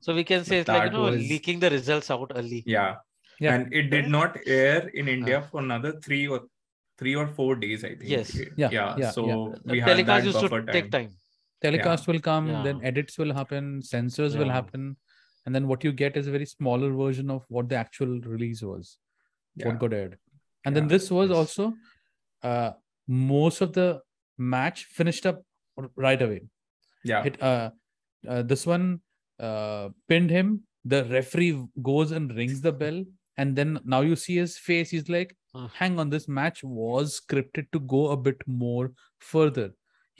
So 0.00 0.12
we 0.14 0.24
can 0.24 0.44
say 0.44 0.58
it's 0.58 0.68
like 0.68 0.90
you 0.90 0.98
know 0.98 1.04
was- 1.04 1.16
leaking 1.32 1.60
the 1.60 1.70
results 1.70 2.10
out 2.10 2.32
early. 2.34 2.64
Yeah, 2.66 2.96
Yeah. 3.40 3.54
and 3.54 3.72
it 3.72 3.90
did 3.96 4.08
not 4.08 4.36
air 4.44 4.88
in 4.88 5.06
India 5.08 5.40
for 5.50 5.60
another 5.60 5.92
three 6.06 6.26
or 6.26 6.40
three 6.98 7.14
or 7.14 7.26
four 7.26 7.54
days, 7.56 7.84
I 7.84 7.90
think. 7.94 8.10
Yes. 8.10 8.34
Yeah, 8.56 8.70
yeah. 8.70 8.94
yeah, 8.98 9.10
so 9.10 9.26
yeah. 9.26 9.54
The 9.64 9.72
we 9.72 9.80
had 9.80 9.88
telecast 9.90 10.24
that 10.24 10.42
used 10.42 10.52
to 10.52 10.72
take 10.72 10.90
time. 10.90 11.06
time. 11.06 11.10
telecast 11.62 12.06
will 12.08 12.20
come 12.24 12.48
then 12.64 12.80
edits 12.88 13.18
will 13.20 13.32
happen 13.36 13.70
censors 13.86 14.34
will 14.40 14.50
happen 14.56 14.82
and 15.44 15.54
then 15.54 15.64
what 15.70 15.86
you 15.86 15.90
get 16.00 16.16
is 16.20 16.28
a 16.32 16.34
very 16.34 16.46
smaller 16.50 16.90
version 16.98 17.32
of 17.36 17.46
what 17.56 17.68
the 17.72 17.78
actual 17.84 18.12
release 18.34 18.60
was 18.68 18.90
Yeah. 19.56 19.68
what 19.68 19.80
got 19.84 19.96
aired 19.98 20.14
and 20.64 20.76
then 20.78 20.86
this 20.92 21.08
was 21.16 21.30
Yes. 21.30 21.38
also 21.40 21.64
uh 22.50 22.70
most 23.08 23.60
of 23.66 23.72
the 23.78 23.88
match 24.54 24.84
finished 25.00 25.26
up 25.32 25.42
right 26.06 26.22
away 26.28 26.40
Yeah, 27.10 27.24
it 27.30 27.42
uh, 27.42 27.70
uh 28.36 28.42
this 28.52 28.64
one 28.74 28.86
uh 29.48 29.88
pinned 30.12 30.30
him 30.38 30.54
the 30.94 31.04
referee 31.16 31.52
goes 31.90 32.12
and 32.20 32.36
rings 32.40 32.60
the 32.68 32.74
bell 32.84 33.02
and 33.36 33.56
then 33.62 33.78
now 33.96 34.00
you 34.12 34.16
see 34.26 34.36
his 34.36 34.58
face 34.58 34.90
he's 34.90 35.08
like. 35.08 35.36
Hang 35.74 35.98
on 35.98 36.10
this 36.10 36.28
match 36.28 36.62
was 36.64 37.20
scripted 37.20 37.70
to 37.72 37.80
go 37.80 38.08
a 38.10 38.16
bit 38.16 38.42
more 38.46 38.92
further 39.18 39.70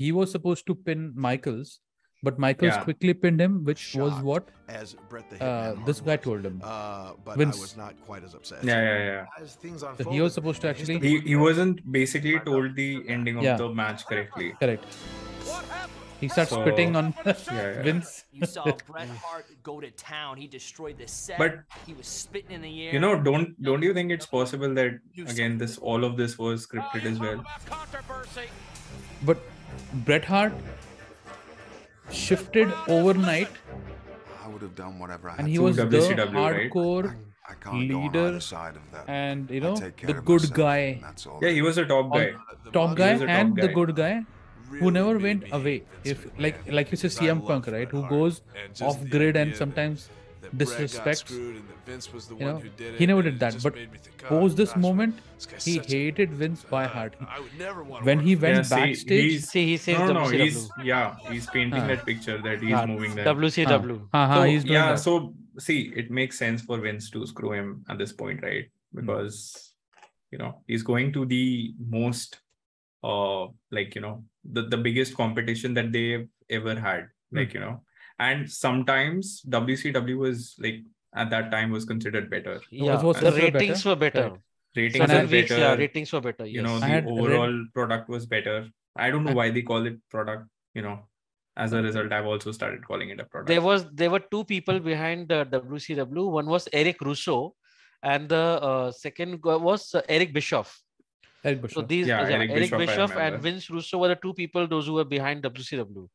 he 0.01 0.13
was 0.13 0.31
supposed 0.31 0.65
to 0.67 0.75
pin 0.89 1.13
Michaels, 1.17 1.81
but 2.23 2.39
Michaels 2.39 2.75
Yeah. 2.75 2.83
quickly 2.85 3.15
pinned 3.15 3.41
him, 3.41 3.65
which 3.65 3.97
was 3.97 4.21
what 4.23 4.49
as 4.69 4.95
Bret 5.09 5.29
the 5.31 5.39
uh, 5.45 5.75
this 5.87 6.01
guy 6.01 6.15
was. 6.17 6.25
told 6.27 6.47
him. 6.47 6.61
Uh, 6.63 7.15
but 7.25 7.37
Vince. 7.37 7.57
I 7.57 7.61
was 7.61 7.77
not 7.77 7.95
quite 8.07 8.23
as 8.29 8.35
upset. 8.35 8.63
Yeah, 8.63 8.81
yeah, 8.81 9.05
yeah. 9.07 9.43
As 9.43 9.57
things 9.57 9.81
So 9.81 9.89
unfolded, 9.89 10.13
he 10.13 10.21
was 10.21 10.35
supposed 10.35 10.61
to 10.67 10.69
actually 10.69 11.01
He 11.01 11.19
he 11.33 11.37
wasn't 11.47 11.83
basically 11.99 12.39
told 12.51 12.77
the 12.77 12.91
ending 13.09 13.39
of 13.39 13.43
Yeah. 13.51 13.57
the 13.57 13.69
match 13.83 14.07
correctly. 14.13 14.53
correct. 14.61 14.85
He 16.21 16.29
starts 16.29 16.51
So- 16.51 16.61
spitting 16.63 16.97
on 16.97 17.15
yeah. 17.25 17.83
Vince. 17.87 18.25
You 18.33 18.45
saw 18.47 18.65
Bret 18.87 19.09
Hart 19.09 19.47
go 19.63 19.81
to 19.81 19.91
town. 19.93 20.37
He 20.37 20.47
destroyed 20.49 20.99
the 20.99 21.07
set. 21.07 21.39
But- 21.39 21.61
he 21.87 21.95
was 21.95 22.07
spitting 22.07 22.51
in 22.53 22.63
the 22.63 22.87
air. 22.87 22.93
You 22.93 23.01
know, 23.01 23.21
don't 23.21 23.61
don't 23.63 23.83
you 23.83 23.95
think 23.95 24.11
it's 24.11 24.27
possible 24.27 24.75
that 24.75 24.99
again 25.35 25.59
this 25.59 25.79
all 25.79 26.05
of 26.05 26.17
this 26.17 26.39
was 26.39 26.67
scripted 26.67 27.05
as 27.05 27.19
well? 27.21 27.45
But 29.25 29.39
Bret 30.05 30.25
Hart 30.25 30.53
shifted 32.11 32.73
overnight, 32.89 33.49
I 34.45 34.49
would 34.49 34.63
have 34.63 34.75
done 34.75 34.99
whatever 34.99 35.29
I 35.29 35.33
had 35.33 35.41
and 35.41 35.49
he 35.49 35.57
to 35.57 35.63
was 35.63 35.77
do. 35.77 35.85
the 35.89 35.99
WCW, 35.99 36.35
right? 36.35 36.71
hardcore 36.73 37.17
I 37.49 37.55
can't 37.55 37.63
go 37.65 37.71
on 37.71 38.03
leader 38.05 38.27
either 38.29 38.41
side 38.41 38.77
of 38.77 38.83
that. 38.93 39.05
and 39.09 39.51
you 39.51 39.61
I 39.61 39.65
know 39.65 39.77
take 39.77 39.97
care 39.97 40.07
the 40.15 40.21
good 40.21 40.41
myself, 40.43 40.55
guy, 40.55 40.99
That's 41.03 41.27
all. 41.27 41.39
Yeah, 41.43 41.51
he 41.51 41.63
was 41.63 41.79
a 41.79 41.85
top 41.87 42.13
guy. 42.13 42.33
top 42.73 42.97
guy, 42.97 43.13
was 43.13 43.21
top 43.23 43.29
and 43.31 43.57
the 43.57 43.69
good 43.69 43.95
guy 43.95 44.25
who 44.69 44.91
never 44.91 45.19
went 45.19 45.45
away. 45.53 45.83
If 46.05 46.27
like 46.39 46.61
like 46.71 46.91
you 46.91 46.97
say 46.97 47.09
CM 47.09 47.45
Punk, 47.47 47.67
right? 47.67 47.89
Who 47.89 48.07
goes 48.09 48.43
off 48.81 49.03
grid 49.09 49.37
and 49.37 49.55
sometimes 49.55 50.09
disrespects. 50.57 51.31
You 51.31 52.47
know, 52.47 52.63
he 52.97 53.07
never 53.07 53.23
did 53.23 53.39
that. 53.41 53.63
But 53.63 53.75
post 54.21 54.57
this 54.57 54.77
moment, 54.77 55.19
he 55.65 55.79
hated 55.79 56.33
Vince 56.33 56.65
by 56.65 56.85
heart. 56.87 57.15
When 58.03 58.21
he 58.21 58.37
went 58.37 58.57
Yeah, 58.57 58.63
see, 58.63 58.75
backstage, 58.75 59.41
See, 59.43 59.67
he 59.67 59.77
says 59.77 59.99
No, 59.99 60.07
no, 60.07 60.13
no, 60.13 60.21
WCW. 60.27 60.41
he's 60.45 60.71
yeah, 60.85 61.17
he's 61.31 61.47
painting 61.47 61.87
that 61.87 62.05
picture 62.05 62.39
that 62.43 62.63
he's 62.63 62.87
moving 62.87 63.15
there. 63.15 63.25
WCW. 63.27 64.01
uh-huh, 64.13 64.35
So, 64.35 64.43
he's 64.43 64.65
yeah, 64.65 64.95
so 64.95 65.35
see, 65.59 65.93
it 65.97 66.11
makes 66.11 66.39
sense 66.39 66.63
for 66.63 66.79
Vince 66.79 67.11
to 67.11 67.27
screw 67.27 67.53
him 67.53 67.85
at 67.89 67.99
this 67.99 68.13
point, 68.13 68.43
right? 68.43 68.67
Hmm. 68.93 69.01
Because 69.01 69.73
you 70.31 70.39
know 70.39 70.61
he's 70.67 70.83
going 70.83 71.13
to 71.15 71.25
the 71.25 71.75
most, 71.79 72.39
uh, 73.05 73.47
like 73.71 73.95
you 73.95 74.01
know, 74.01 74.25
the 74.45 74.63
the 74.63 74.77
biggest 74.77 75.15
competition 75.17 75.75
that 75.75 75.93
they've 75.93 76.29
ever 76.51 76.75
had, 76.79 77.09
Hmm. 77.31 77.39
like 77.39 77.55
you 77.55 77.61
know, 77.61 77.83
and 78.19 78.51
sometimes 78.51 79.43
WCW 79.49 80.17
was 80.19 80.55
like 80.59 80.81
at 81.15 81.31
that 81.31 81.51
time 81.51 81.71
was 81.71 81.85
considered 81.85 82.31
better. 82.31 82.61
Yeah, 82.71 83.01
was 83.03 83.21
the 83.21 83.33
ratings 83.33 83.85
better? 83.85 83.89
were 83.91 83.97
better. 83.97 84.29
Correct. 84.31 84.43
Ratings 84.77 84.99
were 84.99 85.05
I- 85.05 85.09
Certain 85.09 85.31
weeks, 85.31 85.49
better. 85.51 85.61
yeah, 85.63 85.75
ratings 85.75 86.13
were 86.13 86.21
better. 86.21 86.47
you 86.47 86.63
know, 86.63 86.79
the 86.79 86.87
had 86.87 87.05
read- 87.07 87.19
overall 87.19 87.65
product 87.75 88.09
was 88.09 88.27
better. 88.27 88.69
I 88.97 89.11
don't 89.11 89.25
know 89.25 89.31
I- 89.31 89.35
why 89.43 89.51
they 89.51 89.63
call 89.63 89.87
it 89.87 89.97
product. 90.11 90.49
You 90.75 90.83
know, 90.83 90.97
as 91.57 91.73
a 91.73 91.83
result, 91.83 92.13
I've 92.13 92.27
also 92.27 92.53
started 92.53 92.85
calling 92.87 93.09
it 93.11 93.21
a 93.21 93.25
product. 93.25 93.49
there 93.49 93.63
was 93.63 93.87
there 93.93 94.11
were 94.11 94.21
two 94.35 94.45
people 94.45 94.79
behind 94.81 95.29
the 95.29 95.45
WCW. 95.55 96.31
One 96.41 96.47
was 96.47 96.69
Eric 96.73 97.01
Russo, 97.01 97.55
and 98.03 98.29
the 98.29 98.45
uh, 98.71 98.91
second 98.93 99.43
was 99.43 99.95
uh, 99.95 100.03
Eric 100.09 100.33
Bischoff. 100.33 100.81
Eric 101.45 101.71
So 101.71 101.83
these 101.83 102.07
Yeah, 102.07 102.23
yeah, 102.29 102.35
Eric 102.37 102.51
Eric, 102.51 102.61
Bischoff, 102.63 102.79
Bischoff 102.81 103.17
and. 103.17 103.41
Vince 103.43 103.71
Russo 103.71 103.99
were 103.99 104.09
the 104.09 104.17
two 104.17 104.35
people 104.35 104.67
those 104.67 104.87
who 104.87 104.95
were 104.95 105.05
behind 105.05 105.43
WCW. 105.43 106.09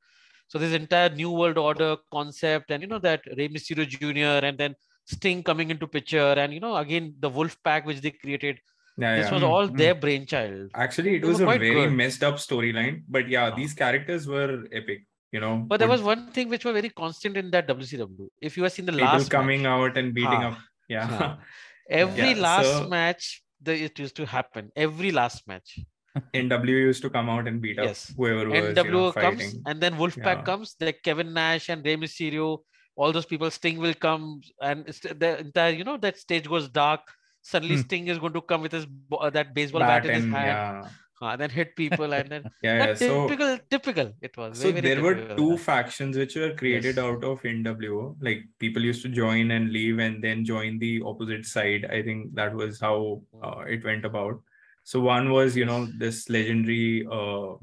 So 0.47 0.59
this 0.59 0.73
entire 0.73 1.09
New 1.09 1.31
World 1.31 1.57
Order 1.57 1.95
concept, 2.11 2.71
and 2.71 2.81
you 2.83 2.87
know 2.87 2.99
that 2.99 3.21
Rey 3.37 3.47
Mysterio 3.49 3.87
Jr. 3.87 4.45
and 4.45 4.57
then 4.57 4.75
Sting 5.05 5.41
coming 5.43 5.69
into 5.71 5.87
picture, 5.87 6.33
and 6.43 6.53
you 6.53 6.59
know 6.59 6.75
again 6.77 7.15
the 7.19 7.29
Wolf 7.29 7.57
Pack 7.63 7.85
which 7.85 8.01
they 8.01 8.11
created. 8.11 8.59
yeah, 8.97 9.15
This 9.15 9.25
yeah. 9.27 9.33
was 9.33 9.43
Mm, 9.43 9.49
all 9.49 9.67
their 9.67 9.95
brainchild. 9.95 10.69
Actually, 10.75 11.15
it 11.15 11.21
They 11.23 11.27
was 11.29 11.39
were 11.41 11.53
a 11.53 11.57
very 11.57 11.71
good. 11.73 11.93
messed 11.93 12.23
up 12.23 12.35
storyline. 12.35 13.01
But 13.15 13.27
yeah, 13.27 13.47
Ah. 13.51 13.55
these 13.55 13.73
characters 13.73 14.27
were 14.27 14.65
epic. 14.71 14.99
You 15.31 15.39
know, 15.43 15.53
But 15.71 15.79
there 15.79 15.87
was 15.93 16.03
one 16.03 16.27
thing 16.35 16.49
which 16.49 16.63
was 16.65 16.73
very 16.73 16.89
constant 16.89 17.37
in 17.37 17.49
that 17.55 17.67
WCW. 17.67 18.27
If 18.39 18.55
you 18.57 18.63
have 18.63 18.71
seen 18.73 18.85
the 18.85 18.91
people 18.91 19.07
last 19.07 19.31
coming 19.31 19.63
match, 19.63 19.71
out 19.79 19.97
and 19.97 20.13
beating 20.13 20.43
Ah. 20.43 20.51
up. 20.51 20.57
Yeah, 20.87 21.07
Ah. 21.27 21.31
every 22.03 22.31
Yeah, 22.33 22.41
last 22.47 22.71
so- 22.73 22.87
match, 22.89 23.41
the, 23.63 23.73
it 23.85 23.97
used 23.99 24.15
to 24.17 24.25
happen. 24.25 24.71
Every 24.75 25.11
last 25.11 25.47
match. 25.47 25.79
NW 26.33 26.69
used 26.69 27.01
to 27.03 27.09
come 27.09 27.29
out 27.29 27.47
and 27.47 27.61
beat 27.61 27.79
up 27.79 27.85
Yes. 27.85 28.13
whoever 28.15 28.49
was 28.49 28.59
you 28.59 28.73
NWO 28.75 28.91
know, 28.91 29.11
comes 29.11 29.41
fighting. 29.41 29.63
and 29.65 29.81
then 29.81 29.95
Wolfpack 29.95 30.37
Yeah. 30.39 30.41
comes. 30.43 30.75
Like 30.79 30.99
Kevin 31.03 31.33
Nash 31.33 31.69
and 31.69 31.83
Rey 31.83 31.95
Mysterio, 31.97 32.59
all 32.95 33.11
those 33.11 33.25
people. 33.25 33.49
Sting 33.49 33.79
will 33.79 33.95
come, 33.95 34.41
and 34.61 34.85
the 34.85 35.39
entire 35.39 35.71
you 35.71 35.83
know 35.83 35.97
that 35.97 36.17
stage 36.17 36.47
goes 36.47 36.69
dark. 36.69 37.01
Suddenly, 37.41 37.75
Hmm. 37.75 37.81
Sting 37.81 38.07
is 38.07 38.19
going 38.19 38.33
to 38.33 38.41
come 38.41 38.61
with 38.61 38.71
his 38.71 38.85
uh, 39.19 39.29
that 39.31 39.53
baseball 39.53 39.81
Bat 39.81 40.03
bat, 40.03 40.05
in 40.05 40.15
his 40.21 40.23
hand, 40.31 40.45
yeah, 40.47 40.89
uh, 41.23 41.35
then 41.41 41.49
hit 41.49 41.75
people, 41.75 42.13
and 42.13 42.29
then 42.33 42.43
yeah, 42.61 42.75
yeah. 42.79 42.85
that 42.87 42.99
So 42.99 43.27
typical, 43.27 43.57
typical. 43.75 44.13
It 44.21 44.35
was 44.37 44.59
so 44.59 44.71
very, 44.71 44.81
very 44.81 44.93
there 44.93 45.03
were 45.03 45.35
two 45.41 45.57
factions 45.57 46.17
which 46.17 46.35
were 46.35 46.53
created 46.61 46.95
Yes. 46.97 47.05
out 47.05 47.23
of 47.23 47.41
NWO. 47.43 48.15
Like 48.21 48.43
people 48.59 48.83
used 48.83 49.01
to 49.03 49.09
join 49.09 49.51
and 49.51 49.71
leave 49.71 49.99
and 49.99 50.23
then 50.23 50.45
join 50.45 50.79
the 50.79 51.01
opposite 51.05 51.45
side. 51.45 51.85
I 51.85 52.01
think 52.03 52.33
that 52.35 52.53
was 52.53 52.79
how 52.79 53.21
uh, 53.43 53.59
it 53.77 53.83
went 53.83 54.05
about. 54.05 54.41
So 54.83 54.99
one 54.99 55.29
was, 55.31 55.55
you 55.55 55.65
know, 55.65 55.87
this 55.97 56.29
legendary 56.29 57.07
uh, 57.19 57.53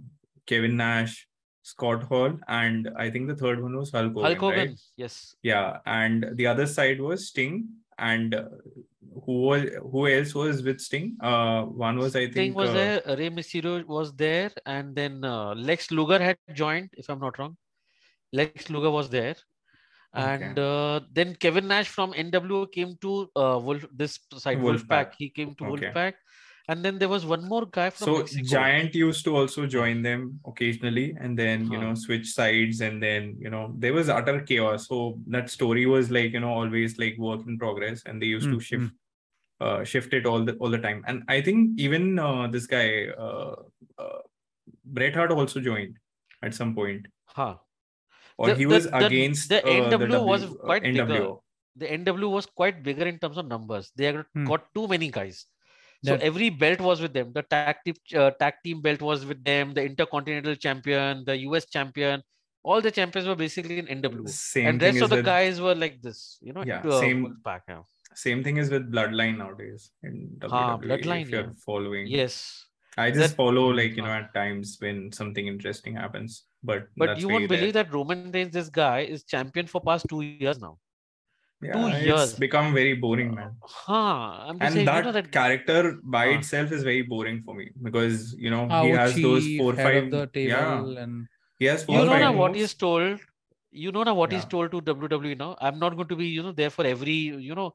Kevin 0.47 0.77
Nash, 0.77 1.27
Scott 1.63 2.05
Hall, 2.05 2.33
and 2.49 2.89
I 2.97 3.11
think 3.11 3.29
the 3.29 3.37
third 3.37 3.63
one 3.63 3.77
was 3.77 3.91
Hulk 3.93 4.15
Hogan. 4.15 4.25
Hulk 4.25 4.39
Hogan. 4.39 4.69
Right? 4.69 4.81
Yes. 4.97 5.37
Yeah, 5.43 5.79
and 5.87 6.31
the 6.35 6.47
other 6.47 6.67
side 6.67 7.01
was 7.01 7.29
Sting, 7.29 7.69
and 8.01 8.35
uh, 8.35 8.45
who 9.25 9.43
was 9.43 9.65
who 9.93 10.09
else 10.09 10.35
was 10.35 10.63
with 10.63 10.81
Sting? 10.81 11.17
Uh, 11.23 11.63
one 11.63 11.99
was 11.99 12.17
I 12.17 12.25
think 12.25 12.33
Sting 12.33 12.55
was 12.55 12.71
uh, 12.71 12.75
there. 12.75 13.17
Rey 13.19 13.31
Mysterio 13.31 13.87
was 13.87 14.13
there, 14.15 14.51
and 14.67 14.95
then 14.97 15.25
uh, 15.25 15.55
Lex 15.55 15.91
Luger 15.91 16.19
had 16.19 16.39
joined, 16.55 16.91
if 16.97 17.09
I'm 17.09 17.21
not 17.21 17.39
wrong. 17.39 17.57
Lex 18.33 18.71
Luger 18.71 18.91
was 18.91 19.11
there, 19.11 19.37
and 20.15 20.59
uh, 20.59 21.01
then 21.13 21.35
Kevin 21.37 21.69
Nash 21.69 21.89
from 21.89 22.13
NWO 22.13 22.71
came 22.71 22.97
to 23.03 23.29
uh, 23.37 23.61
Wolf 23.63 23.85
this 23.95 24.19
side 24.39 24.59
Wolfpack. 24.59 24.87
Wolfpack. 24.87 25.13
He 25.19 25.31
came 25.31 25.55
to 25.57 25.65
Okay. 25.67 25.87
Wolfpack, 25.87 26.15
and 26.73 26.85
then 26.87 26.99
there 27.03 27.09
was 27.13 27.25
one 27.31 27.45
more 27.53 27.67
guy 27.77 27.85
from 27.91 28.05
so 28.09 28.13
Mexico. 28.19 28.45
giant 28.51 28.95
used 29.01 29.25
to 29.29 29.33
also 29.41 29.67
join 29.75 30.03
them 30.07 30.25
occasionally 30.51 31.05
and 31.21 31.39
then 31.43 31.65
you 31.73 31.79
know 31.83 31.93
switch 32.03 32.27
sides 32.39 32.81
and 32.89 33.03
then 33.07 33.29
you 33.45 33.51
know 33.55 33.63
there 33.85 33.95
was 33.99 34.09
utter 34.17 34.35
chaos 34.51 34.87
so 34.91 34.99
that 35.37 35.51
story 35.55 35.85
was 35.95 36.11
like 36.17 36.33
you 36.39 36.43
know 36.45 36.53
always 36.63 36.99
like 37.05 37.17
work 37.29 37.47
in 37.53 37.59
progress 37.65 38.03
and 38.07 38.23
they 38.23 38.31
used 38.37 38.51
to 38.55 38.59
Mm, 38.61 38.67
shift 38.71 38.93
uh 39.69 39.81
shift 39.93 40.15
it 40.21 40.27
all 40.33 40.45
the 40.51 40.55
all 40.65 40.71
the 40.77 40.83
time 40.87 41.01
and 41.13 41.25
i 41.37 41.41
think 41.49 41.81
even 41.89 42.05
uh, 42.27 42.47
this 42.55 42.67
guy 42.77 42.87
uh, 43.27 43.55
uh 44.05 44.21
bret 44.99 45.15
hart 45.21 45.35
also 45.41 45.61
joined 45.71 45.99
at 46.49 46.55
some 46.63 46.75
point 46.81 47.07
Huh. 47.41 47.55
or 48.39 48.49
The- 48.51 48.55
he 48.61 48.67
was 48.75 48.87
the- 48.91 48.97
against 49.07 49.49
the 49.55 49.61
uh, 49.65 49.91
NWO 49.91 50.21
was 50.33 50.43
W- 50.43 50.61
uh, 50.61 50.65
quite 50.71 50.83
bigger. 50.83 51.23
The 51.83 51.87
NW 51.97 52.31
was 52.37 52.47
quite 52.61 52.83
bigger 52.87 53.07
in 53.11 53.19
terms 53.25 53.37
of 53.43 53.47
numbers. 53.51 53.93
They 54.01 54.07
had 54.09 54.25
Hmm. 54.35 54.47
got 54.53 54.65
too 54.79 54.87
many 54.93 55.09
guys. 55.19 55.47
So 56.03 56.13
That- 56.13 56.23
every 56.23 56.49
belt 56.49 56.81
was 56.81 57.01
with 57.03 57.13
them. 57.13 57.33
The 57.35 57.43
tag 57.43 57.77
team, 57.85 57.95
uh, 58.17 58.31
tag 58.41 58.55
team 58.65 58.81
belt 58.81 59.03
was 59.03 59.25
with 59.27 59.45
them. 59.45 59.75
The 59.75 59.85
Intercontinental 59.85 60.55
Champion, 60.57 61.25
the 61.27 61.37
US 61.49 61.67
Champion, 61.67 62.23
all 62.63 62.81
the 62.81 62.91
champions 62.91 63.29
were 63.29 63.35
basically 63.37 63.79
in 63.79 63.87
NWO. 63.87 64.29
same 64.29 64.67
and 64.67 64.83
rest 64.83 65.03
of 65.03 65.11
the 65.11 65.17
with, 65.17 65.25
guys 65.27 65.61
were 65.61 65.75
like 65.75 66.01
this, 66.03 66.39
you 66.41 66.53
know, 66.55 66.65
Yeah, 66.65 66.87
a 66.87 66.99
same- 67.01 67.41
yeah. 67.69 67.83
same 68.15 68.43
thing 68.45 68.57
is 68.57 68.71
with 68.71 68.91
bloodline 68.93 69.39
nowadays 69.39 69.91
in 70.03 70.37
WWE, 70.39 70.51
Ah, 70.53 70.77
Bloodline, 70.79 71.23
if 71.23 71.31
you're 71.31 71.43
yeah. 71.43 71.65
following 71.65 72.07
Yes, 72.07 72.67
I 72.99 73.11
just 73.11 73.31
That- 73.31 73.37
follow 73.37 73.69
like 73.81 73.95
you 73.97 74.03
know 74.03 74.11
at 74.21 74.33
times 74.35 74.77
when 74.81 75.13
something 75.13 75.47
interesting 75.47 75.95
happens, 75.95 76.45
but 76.63 76.89
but 76.97 77.19
you 77.21 77.29
won't 77.29 77.49
believe 77.49 77.73
that 77.75 77.93
Roman 77.93 78.31
Reigns, 78.33 78.53
this 78.53 78.69
guy, 78.69 79.01
is 79.01 79.25
champion 79.25 79.67
for 79.67 79.81
past 79.81 80.07
two 80.09 80.23
years 80.23 80.59
now. 80.61 80.79
Yeah, 81.63 81.73
two 81.75 81.87
it's 81.89 82.05
years. 82.07 82.35
become 82.43 82.73
very 82.75 82.95
boring, 82.95 83.35
man. 83.35 83.51
Huh? 83.63 83.95
I'm 83.95 84.57
And 84.61 84.73
saying, 84.75 84.87
that, 84.87 84.97
you 84.99 85.03
know 85.05 85.13
that 85.13 85.31
character 85.31 85.99
by 86.03 86.23
Ah. 86.29 86.37
itself 86.39 86.73
is 86.73 86.83
very 86.83 87.03
boring 87.03 87.43
for 87.43 87.55
me 87.55 87.67
because 87.89 88.35
you 88.45 88.51
know 88.55 88.67
How 88.69 88.85
he 88.85 88.91
has 89.01 89.15
those 89.25 89.49
four 89.59 89.75
head 89.75 89.85
five 89.89 90.05
of 90.05 90.11
the 90.11 90.27
table, 90.39 90.95
yeah 90.95 91.03
and 91.03 91.27
he 91.59 91.67
has 91.67 91.85
four 91.85 91.97
you 91.99 92.05
know 92.07 92.13
five 92.13 92.23
now 92.27 92.33
what 92.33 92.53
moves. 92.53 92.61
he's 92.63 92.75
told 92.85 93.21
you 93.71 93.93
know 93.97 94.05
now 94.11 94.15
what 94.21 94.33
he's 94.33 94.47
told 94.55 94.71
to 94.77 94.81
wwe 94.87 95.35
now 95.43 95.51
i'm 95.61 95.79
not 95.83 95.97
going 95.99 96.09
to 96.13 96.17
be 96.21 96.29
you 96.37 96.43
know 96.47 96.53
there 96.61 96.71
for 96.77 96.85
every 96.93 97.19
you 97.49 97.55
know 97.59 97.67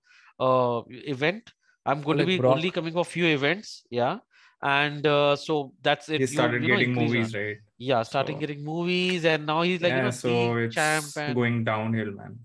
uh 0.47 0.81
event 1.15 1.53
i'm 1.85 2.01
going 2.07 2.17
Like 2.17 2.25
to 2.25 2.31
be 2.31 2.37
Brock. 2.39 2.55
only 2.55 2.71
coming 2.79 2.93
for 2.97 3.05
few 3.05 3.27
events 3.27 3.83
yeah 3.99 4.17
and 4.63 5.05
uh, 5.07 5.35
so 5.35 5.73
that's 5.83 6.09
it 6.09 6.19
he 6.21 6.27
started 6.33 6.63
you 6.63 6.69
know, 6.69 6.75
getting 6.79 6.91
increase 6.97 7.11
movies 7.13 7.35
right 7.35 7.57
yeah 7.77 8.01
starting 8.03 8.37
So- 8.37 8.39
getting 8.47 8.65
movies 8.73 9.23
and 9.35 9.45
now 9.45 9.61
he's 9.61 9.81
like 9.87 9.91
yeah 9.91 9.97
you 9.97 10.03
know 10.09 10.17
so 10.25 10.57
it's 10.65 10.75
champ 10.75 11.05
and 11.27 11.35
going 11.43 11.63
downhill 11.71 12.11
man 12.19 12.35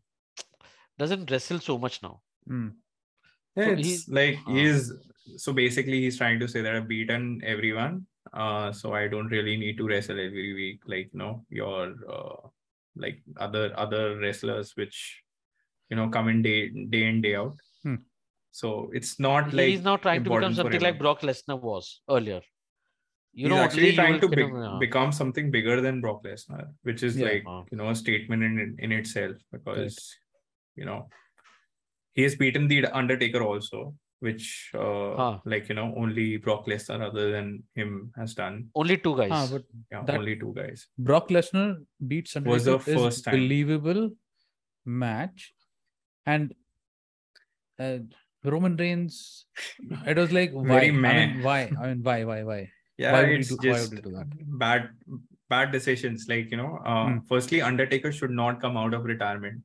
doesn't 1.03 1.31
wrestle 1.33 1.61
so 1.67 1.75
much 1.85 1.97
now 2.07 2.15
mm, 2.57 2.71
yeah, 3.57 3.65
So 3.67 3.71
it's 3.73 3.89
he's- 3.89 4.09
like 4.21 4.39
Ah. 4.47 4.53
he's 4.57 4.93
so 5.45 5.53
basically 5.63 5.99
he's 6.05 6.19
trying 6.21 6.39
to 6.43 6.49
say 6.53 6.61
that 6.67 6.75
i've 6.77 6.89
beaten 6.93 7.27
everyone 7.55 7.97
uh 8.45 8.69
so 8.81 8.93
i 9.01 9.03
don't 9.15 9.35
really 9.37 9.57
need 9.65 9.77
to 9.81 9.87
wrestle 9.91 10.21
every 10.29 10.49
week 10.61 10.81
like 10.95 11.09
you 11.15 11.21
know 11.23 11.33
your 11.63 11.81
uh 12.17 12.39
like 13.05 13.19
other 13.47 13.65
other 13.87 14.03
wrestlers 14.23 14.73
which 14.83 14.97
you 15.91 15.97
know 15.99 16.09
come 16.17 16.29
in 16.33 16.41
day 16.49 16.59
day 16.95 17.05
in 17.13 17.21
day 17.27 17.35
out 17.43 17.57
Hmm. 17.85 17.99
so 18.61 18.71
it's 19.01 19.13
not 19.27 19.53
like 19.59 19.69
he's 19.73 19.85
now 19.91 19.97
trying 20.07 20.25
to 20.25 20.31
become 20.31 20.57
something 20.63 20.83
like 20.89 20.99
brock 21.05 21.23
lesnar 21.31 21.59
was 21.73 21.87
earlier 22.17 22.41
You 23.41 23.45
he's 23.47 23.51
know, 23.51 23.59
actually 23.65 23.91
trying 23.97 24.17
to 24.23 24.29
be- 24.31 24.45
of, 24.45 24.55
uh, 24.69 24.79
become 24.85 25.11
something 25.17 25.51
bigger 25.57 25.75
than 25.85 25.99
Brock 26.05 26.23
Lesnar, 26.29 26.63
which 26.89 27.03
is 27.09 27.19
Yeah. 27.19 27.27
like 27.29 27.45
Uh. 27.51 27.61
you 27.73 27.77
know 27.81 27.89
a 27.91 27.95
statement 28.01 28.43
in 28.49 28.55
in 28.87 28.95
itself 28.97 29.37
because 29.57 29.99
you 30.81 30.87
know 30.91 31.01
he 32.19 32.23
has 32.27 32.35
beaten 32.43 32.67
the 32.71 32.79
Undertaker 33.01 33.43
also, 33.49 33.81
which 34.29 34.47
uh, 34.75 35.11
Huh. 35.21 35.35
like 35.53 35.69
you 35.73 35.77
know 35.79 35.89
only 36.05 36.27
Brock 36.47 36.67
Lesnar 36.73 37.01
other 37.09 37.27
than 37.35 37.51
him 37.81 37.93
has 38.17 38.35
done. 38.41 38.57
only 38.75 38.97
two 39.05 39.15
guys. 39.21 39.31
Ah, 39.37 39.47
but 39.53 39.65
Yeah, 39.93 40.05
only 40.19 40.35
two 40.43 40.53
guys. 40.57 40.87
Brock 41.11 41.29
Lesnar 41.37 41.69
beats 42.13 42.35
Was 42.55 42.65
the 42.71 42.79
first 42.79 43.25
time. 43.29 43.37
believable 43.37 44.03
match, 45.05 45.47
and 46.27 46.55
uh, 47.79 47.99
Roman 48.45 48.77
Reigns. 48.77 49.47
It 50.07 50.17
was 50.25 50.33
like 50.33 50.53
why? 50.53 50.67
Very 50.75 50.89
I 50.89 51.15
mean, 51.21 51.43
why? 51.49 51.59
I 51.81 51.87
mean, 51.89 52.03
why? 52.11 52.19
Why? 52.25 52.43
Why? 52.53 52.61
Yeah, 52.99 53.13
Why 53.13 53.23
it's 53.39 53.49
do- 53.49 53.59
just 53.69 53.95
he 53.95 54.01
do 54.01 54.11
that? 54.19 54.27
bad 54.65 54.89
bad 55.49 55.73
decisions. 55.73 56.27
Like 56.29 56.51
you 56.51 56.57
know, 56.63 56.73
uh, 56.85 57.05
Hmm. 57.07 57.19
firstly, 57.35 57.63
Undertaker 57.73 58.13
should 58.13 58.31
not 58.31 58.61
come 58.61 58.77
out 58.77 58.95
of 59.01 59.05
retirement 59.05 59.63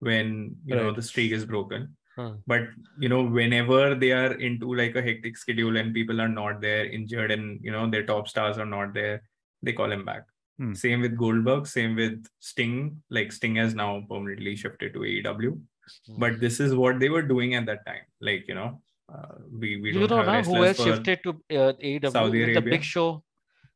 when 0.00 0.56
you 0.64 0.76
know 0.76 0.92
the 0.92 1.02
streak 1.02 1.32
is 1.32 1.44
broken. 1.44 1.96
Huh. 2.16 2.32
But 2.46 2.62
you 2.98 3.08
know, 3.08 3.24
whenever 3.24 3.94
they 3.94 4.12
are 4.12 4.32
into 4.32 4.74
like 4.74 4.96
a 4.96 5.02
hectic 5.02 5.36
schedule 5.36 5.76
and 5.76 5.92
people 5.92 6.20
are 6.20 6.28
not 6.28 6.60
there, 6.60 6.86
injured, 6.86 7.30
and 7.30 7.60
you 7.62 7.70
know 7.70 7.88
their 7.90 8.06
top 8.06 8.28
stars 8.28 8.58
are 8.58 8.66
not 8.66 8.94
there, 8.94 9.22
they 9.62 9.72
call 9.72 9.92
him 9.92 10.04
back. 10.04 10.24
Hmm. 10.58 10.72
Same 10.72 11.02
with 11.02 11.16
Goldberg. 11.16 11.66
Same 11.66 11.94
with 11.94 12.26
Sting. 12.40 13.02
Like 13.10 13.32
Sting 13.32 13.56
has 13.56 13.74
now 13.74 14.02
permanently 14.08 14.56
shifted 14.56 14.94
to 14.94 15.00
AEW. 15.00 15.60
Hmm. 16.06 16.18
But 16.18 16.40
this 16.40 16.58
is 16.58 16.74
what 16.74 16.98
they 17.00 17.10
were 17.10 17.22
doing 17.22 17.54
at 17.54 17.66
that 17.66 17.84
time. 17.84 18.06
Like 18.20 18.48
you 18.48 18.54
know, 18.54 18.80
uh, 19.12 19.34
we 19.52 19.76
we 19.80 19.92
you 19.92 20.06
don't 20.06 20.26
know 20.26 20.42
who 20.42 20.62
has 20.62 20.76
shifted 20.78 21.20
to 21.24 21.30
uh, 21.30 21.72
AEW? 21.74 22.12
Saudi 22.12 22.54
the 22.54 22.62
Big 22.62 22.82
Show. 22.82 23.22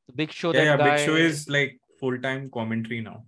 The 0.07 0.15
Big 0.15 0.33
Show. 0.33 0.55
Yeah, 0.55 0.63
yeah. 0.63 0.77
that 0.77 0.97
Big 0.97 1.07
Show 1.07 1.17
is 1.17 1.47
like 1.49 1.79
full 2.01 2.19
time 2.19 2.51
commentary 2.51 3.03
now. 3.03 3.25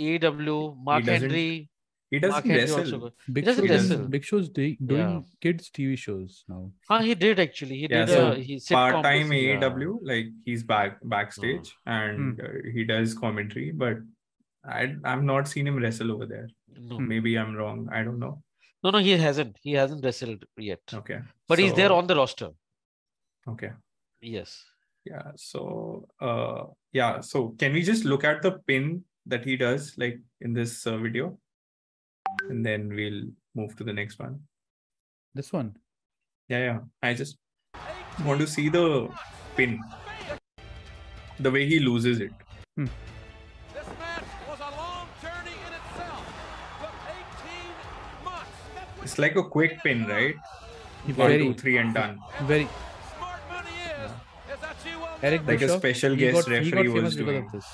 AEW. 0.00 0.76
Mark 0.82 1.04
Henry. 1.04 1.70
He 2.10 2.18
doesn't 2.20 2.48
wrestle. 2.48 2.78
also. 2.80 2.98
go- 3.00 3.12
Big 3.32 3.44
doesn't 3.44 3.68
wrestle. 3.68 4.06
Big 4.08 4.24
Show's 4.24 4.48
doing, 4.48 4.76
doing 4.84 5.00
Yeah. 5.10 5.20
kids 5.40 5.70
TV 5.70 5.96
shows 5.98 6.44
now. 6.48 6.70
Ah, 6.88 7.00
he 7.00 7.14
did 7.14 7.40
actually. 7.40 7.76
He 7.78 7.88
Yeah, 7.90 8.04
did. 8.04 8.08
so 8.14 8.26
uh, 8.28 8.34
he 8.36 8.60
Part 8.70 9.02
time 9.02 9.28
basically, 9.30 9.48
yeah. 9.48 9.60
AEW, 9.60 9.98
like 10.02 10.26
he's 10.44 10.62
back 10.62 10.98
backstage 11.02 11.74
and 11.84 12.40
uh, 12.40 12.48
he 12.72 12.84
does 12.84 13.14
commentary, 13.14 13.72
but 13.72 13.96
I 14.64 14.94
I've 15.04 15.24
not 15.24 15.48
seen 15.48 15.66
him 15.66 15.76
wrestle 15.78 16.12
over 16.12 16.26
there. 16.26 16.48
No, 16.78 16.98
Hmm. 16.98 17.08
Maybe 17.08 17.36
I'm 17.38 17.56
wrong. 17.56 17.88
I 17.92 18.02
don't 18.04 18.18
know. 18.20 18.34
no, 18.84 18.90
no. 18.90 18.98
He 18.98 19.16
hasn't. 19.26 19.56
He 19.62 19.72
hasn't 19.72 20.04
wrestled 20.04 20.44
yet. 20.56 20.82
Okay, 21.00 21.18
But 21.48 21.58
he's 21.58 21.74
there 21.74 21.92
on 21.92 22.06
the 22.06 22.14
roster. 22.14 22.50
Okay, 23.48 23.70
Yes. 24.20 24.64
yeah. 25.04 25.32
So 25.36 26.06
uh, 26.20 26.64
yeah. 26.92 27.20
So 27.20 27.48
can 27.58 27.72
we 27.72 27.82
just 27.82 28.04
look 28.04 28.22
at 28.24 28.42
the 28.42 28.52
pin 28.70 29.04
that 29.34 29.44
he 29.44 29.56
does 29.56 29.92
like 29.98 30.20
in 30.40 30.52
this 30.52 30.86
uh, 30.86 30.96
video, 30.98 31.38
and 32.50 32.64
then 32.64 32.88
we'll 32.88 33.22
move 33.54 33.76
to 33.76 33.84
the 33.84 33.92
next 33.92 34.18
one. 34.18 34.40
This 35.34 35.52
one. 35.52 35.76
Yeah, 36.48 36.58
yeah. 36.58 36.78
I 37.02 37.14
just 37.14 37.36
want 38.24 38.40
to 38.40 38.46
see 38.46 38.68
the 38.68 39.08
pin. 39.56 39.80
The 41.40 41.50
way 41.50 41.66
he 41.66 41.80
loses 41.80 42.20
it. 42.20 42.32
Hmm. 42.76 42.86
This 43.74 43.86
match 43.98 44.24
was 44.48 44.60
a 44.60 44.70
long 44.76 45.08
journey 45.20 45.56
in 45.66 45.72
itself. 45.80 46.24
Took 46.80 46.94
18 47.44 48.24
months. 48.24 49.02
It's 49.02 49.18
like 49.18 49.36
a 49.36 49.42
quick 49.44 49.82
pin, 49.82 50.06
right? 50.06 50.34
One, 51.04 51.14
Very, 51.16 51.38
two, 51.44 51.54
three, 51.54 51.76
and 51.78 51.94
done. 51.94 52.18
very. 52.44 52.66
Smart 53.16 53.40
money 53.48 53.70
is, 53.84 54.10
is 54.54 54.60
that 54.60 54.76
you 54.84 54.98
uh, 55.04 55.18
Eric 55.22 55.40
never 55.46 55.52
Like 55.52 55.62
a 55.62 55.78
special 55.78 56.16
guest 56.16 56.48
got, 56.48 56.52
referee 56.52 56.88
was 56.88 57.14
doing. 57.16 57.44
of 57.44 57.52
this. 57.52 57.66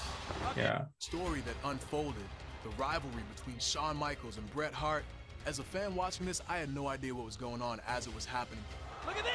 Yeah. 0.57 0.83
Story 0.99 1.41
that 1.47 1.57
unfolded, 1.71 2.29
the 2.63 2.71
rivalry 2.71 3.23
between 3.35 3.59
Shawn 3.59 3.97
Michaels 3.97 4.37
and 4.39 4.51
Bret 4.53 4.73
Hart. 4.73 5.05
As 5.47 5.59
a 5.59 5.63
fan 5.63 5.95
watching 5.95 6.27
this, 6.27 6.41
I 6.49 6.59
had 6.59 6.73
no 6.75 6.87
idea 6.89 7.15
what 7.15 7.25
was 7.27 7.37
going 7.37 7.61
on 7.63 7.81
as 7.89 8.07
it 8.07 8.15
was 8.15 8.25
happening. 8.25 8.63
Look 9.07 9.17
at 9.17 9.25
this. 9.25 9.33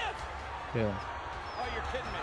Yeah. 0.76 0.98
Oh, 1.60 1.66
you're 1.74 1.84
kidding 1.92 2.06
me. 2.06 2.20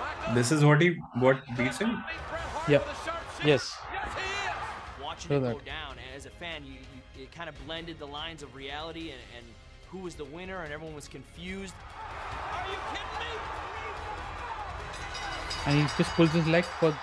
Michael 0.00 0.34
This 0.34 0.50
is 0.52 0.64
what 0.64 0.80
he 0.82 0.96
what 1.14 1.40
beats 1.56 1.78
him. 1.78 1.90
beat 1.90 2.04
Bret 2.28 2.40
Hart 2.40 2.68
Yep. 2.68 2.86
with 2.88 2.92
a 2.92 3.04
sharpshooter. 3.04 3.48
Yes. 3.48 3.76
Yes, 3.92 4.08
he 4.14 4.20
is. 4.20 5.04
Watching 5.04 5.28
Show 5.28 5.36
it 5.36 5.40
that. 5.40 5.52
go 5.54 5.60
down, 5.60 5.92
and 5.92 6.16
as 6.16 6.26
a 6.26 6.30
fan, 6.30 6.64
you, 6.64 6.72
you 6.72 7.22
it 7.24 7.32
kind 7.32 7.48
of 7.48 7.54
blended 7.66 7.98
the 7.98 8.06
lines 8.06 8.42
of 8.42 8.54
reality 8.54 9.10
and, 9.10 9.20
and 9.36 9.46
who 9.90 9.98
was 9.98 10.14
the 10.14 10.24
winner, 10.24 10.62
and 10.62 10.72
everyone 10.72 10.94
was 10.94 11.06
confused. 11.08 11.74
Are 12.52 12.66
you 12.68 12.76
kidding 12.92 13.18
me? 13.20 13.26
And 15.66 15.76
he 15.78 15.96
just 15.98 16.10
pulls 16.16 16.30
his 16.30 16.46
leg 16.46 16.64
for 16.64 16.96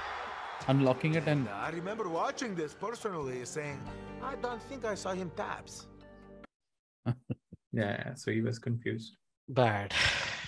unlocking 0.67 1.15
it 1.15 1.27
and 1.27 1.47
I 1.49 1.69
remember 1.69 2.09
watching 2.09 2.55
this 2.55 2.73
personally, 2.73 3.43
saying, 3.45 3.81
I 4.21 4.35
don't 4.35 4.61
think 4.63 4.85
I 4.85 4.95
saw 4.95 5.11
him 5.13 5.31
taps. 5.35 5.87
Yeah, 7.73 7.91
yeah. 7.99 8.13
So 8.15 8.31
he 8.31 8.41
was 8.41 8.57
confused. 8.57 9.17
Bad. 9.49 9.93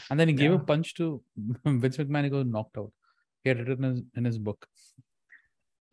and 0.10 0.20
then 0.20 0.28
he 0.30 0.34
gave 0.34 0.52
a 0.52 0.58
punch 0.58 0.96
to 0.96 1.22
Vince 1.66 1.98
McMahon. 1.98 2.24
He 2.24 2.30
got 2.30 2.48
knocked 2.48 2.78
out. 2.78 2.92
He 3.44 3.50
had 3.50 3.60
written 3.68 3.84
in 3.86 3.92
his, 3.92 4.02
in 4.16 4.26
his 4.26 4.38
book. 4.40 4.66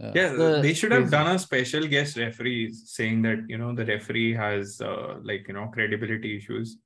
Uh, 0.02 0.12
Yeah, 0.14 0.31
The- 0.33 0.61
they 0.62 0.72
should 0.72 0.92
have 0.92 1.11
done 1.11 1.35
a 1.35 1.38
special 1.38 1.87
guest 1.87 2.16
referee 2.16 2.72
saying 2.72 3.22
that 3.22 3.44
you 3.48 3.59
know 3.59 3.74
the 3.74 3.85
referee 3.85 4.33
has 4.35 4.81
uh, 4.81 5.18
like 5.22 5.46
you 5.48 5.55
know 5.55 5.66
credibility 5.76 6.37
issues 6.37 6.79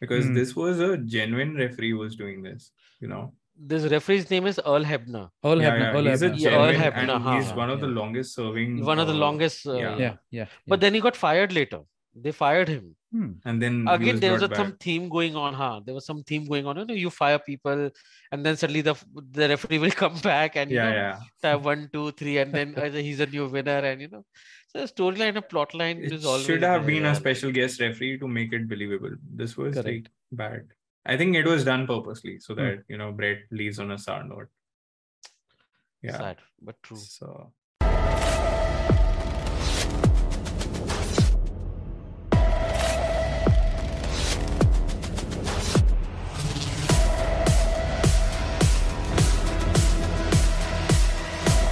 because 0.00 0.24
Hmm. 0.26 0.34
this 0.34 0.56
was 0.56 0.80
a 0.80 0.96
genuine 0.96 1.54
referee 1.54 1.90
who 1.90 1.98
was 1.98 2.16
doing 2.16 2.42
this. 2.42 2.72
You 3.00 3.08
know, 3.08 3.34
This 3.56 3.84
referee's 3.90 4.30
name 4.30 4.46
is 4.46 4.60
Earl 4.66 4.84
Hebner. 4.84 5.30
Earl 5.44 5.62
yeah, 5.62 5.70
Hebner. 5.70 5.80
yeah, 5.80 5.92
Earl 5.92 6.04
he's 6.04 6.22
Hebner. 6.22 6.40
Yeah, 6.40 6.50
Earl 6.50 6.74
Hebner, 6.74 7.14
and 7.14 7.22
huh, 7.22 7.36
he's 7.36 7.52
one 7.52 7.70
of 7.70 7.80
the 7.80 7.86
longest 7.86 8.34
serving. 8.34 8.84
One 8.84 8.98
of 8.98 9.06
the 9.06 9.14
uh, 9.14 9.16
longest. 9.16 9.66
Uh, 9.66 9.74
yeah. 9.74 9.96
Yeah, 9.96 10.16
yeah. 10.30 10.46
But 10.66 10.80
then 10.80 10.94
he 10.94 11.00
got 11.00 11.16
fired 11.16 11.52
later. 11.52 11.80
They 12.14 12.32
fired 12.32 12.68
him. 12.68 12.96
Hmm. 13.12 13.30
and 13.44 13.62
then 13.62 13.86
Again, 13.88 14.14
was 14.14 14.20
there 14.20 14.32
was 14.32 14.42
a, 14.42 14.52
some 14.56 14.76
theme 14.80 15.08
going 15.08 15.36
on, 15.36 15.54
huh? 15.54 15.80
There 15.84 15.94
was 15.94 16.04
some 16.04 16.24
theme 16.24 16.46
going 16.46 16.66
on. 16.66 16.76
You 16.78 16.84
know, 16.84 16.94
you 16.94 17.10
fire 17.10 17.38
people, 17.38 17.90
and 18.32 18.44
then 18.44 18.56
suddenly 18.56 18.80
the 18.80 18.94
the 19.30 19.48
referee 19.50 19.78
will 19.78 19.90
come 20.02 20.18
back 20.18 20.56
and 20.56 20.68
you 20.68 20.76
Yeah, 20.76 20.90
know, 20.90 20.96
yeah. 20.96 21.20
have 21.44 21.64
one, 21.64 21.88
two, 21.92 22.10
three, 22.12 22.38
and 22.38 22.52
then 22.52 22.74
uh, 22.76 22.90
he's 22.90 23.20
a 23.20 23.26
new 23.26 23.46
winner, 23.46 23.78
and 23.78 24.00
you 24.00 24.08
know, 24.08 24.24
so 24.68 24.80
the 24.80 24.92
storyline 24.92 25.36
and 25.36 25.48
plot 25.48 25.74
line 25.74 26.02
It 26.02 26.12
is 26.12 26.24
always 26.24 26.44
should 26.44 26.62
have 26.62 26.86
been 26.86 27.04
yeah, 27.04 27.12
a 27.12 27.14
special 27.14 27.52
guest 27.52 27.80
referee 27.80 28.18
to 28.18 28.26
make 28.26 28.52
it 28.52 28.68
believable. 28.68 29.14
This 29.42 29.56
was 29.56 29.76
like 29.76 30.10
bad. 30.32 30.66
I 31.06 31.16
think 31.16 31.36
it 31.36 31.46
was 31.46 31.64
done 31.64 31.86
purposely 31.86 32.38
so 32.40 32.54
Hmm. 32.54 32.60
that 32.62 32.84
you 32.88 32.96
know 32.96 33.12
Bret 33.12 33.40
leaves 33.50 33.78
on 33.78 33.90
a 33.90 33.98
sour 33.98 34.24
note. 34.24 34.48
Yeah. 36.02 36.16
Sad, 36.18 36.38
but 36.62 36.82
true. 36.82 36.96
So 36.98 37.52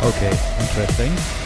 Okay, 0.03 0.33
interesting. 0.61 1.42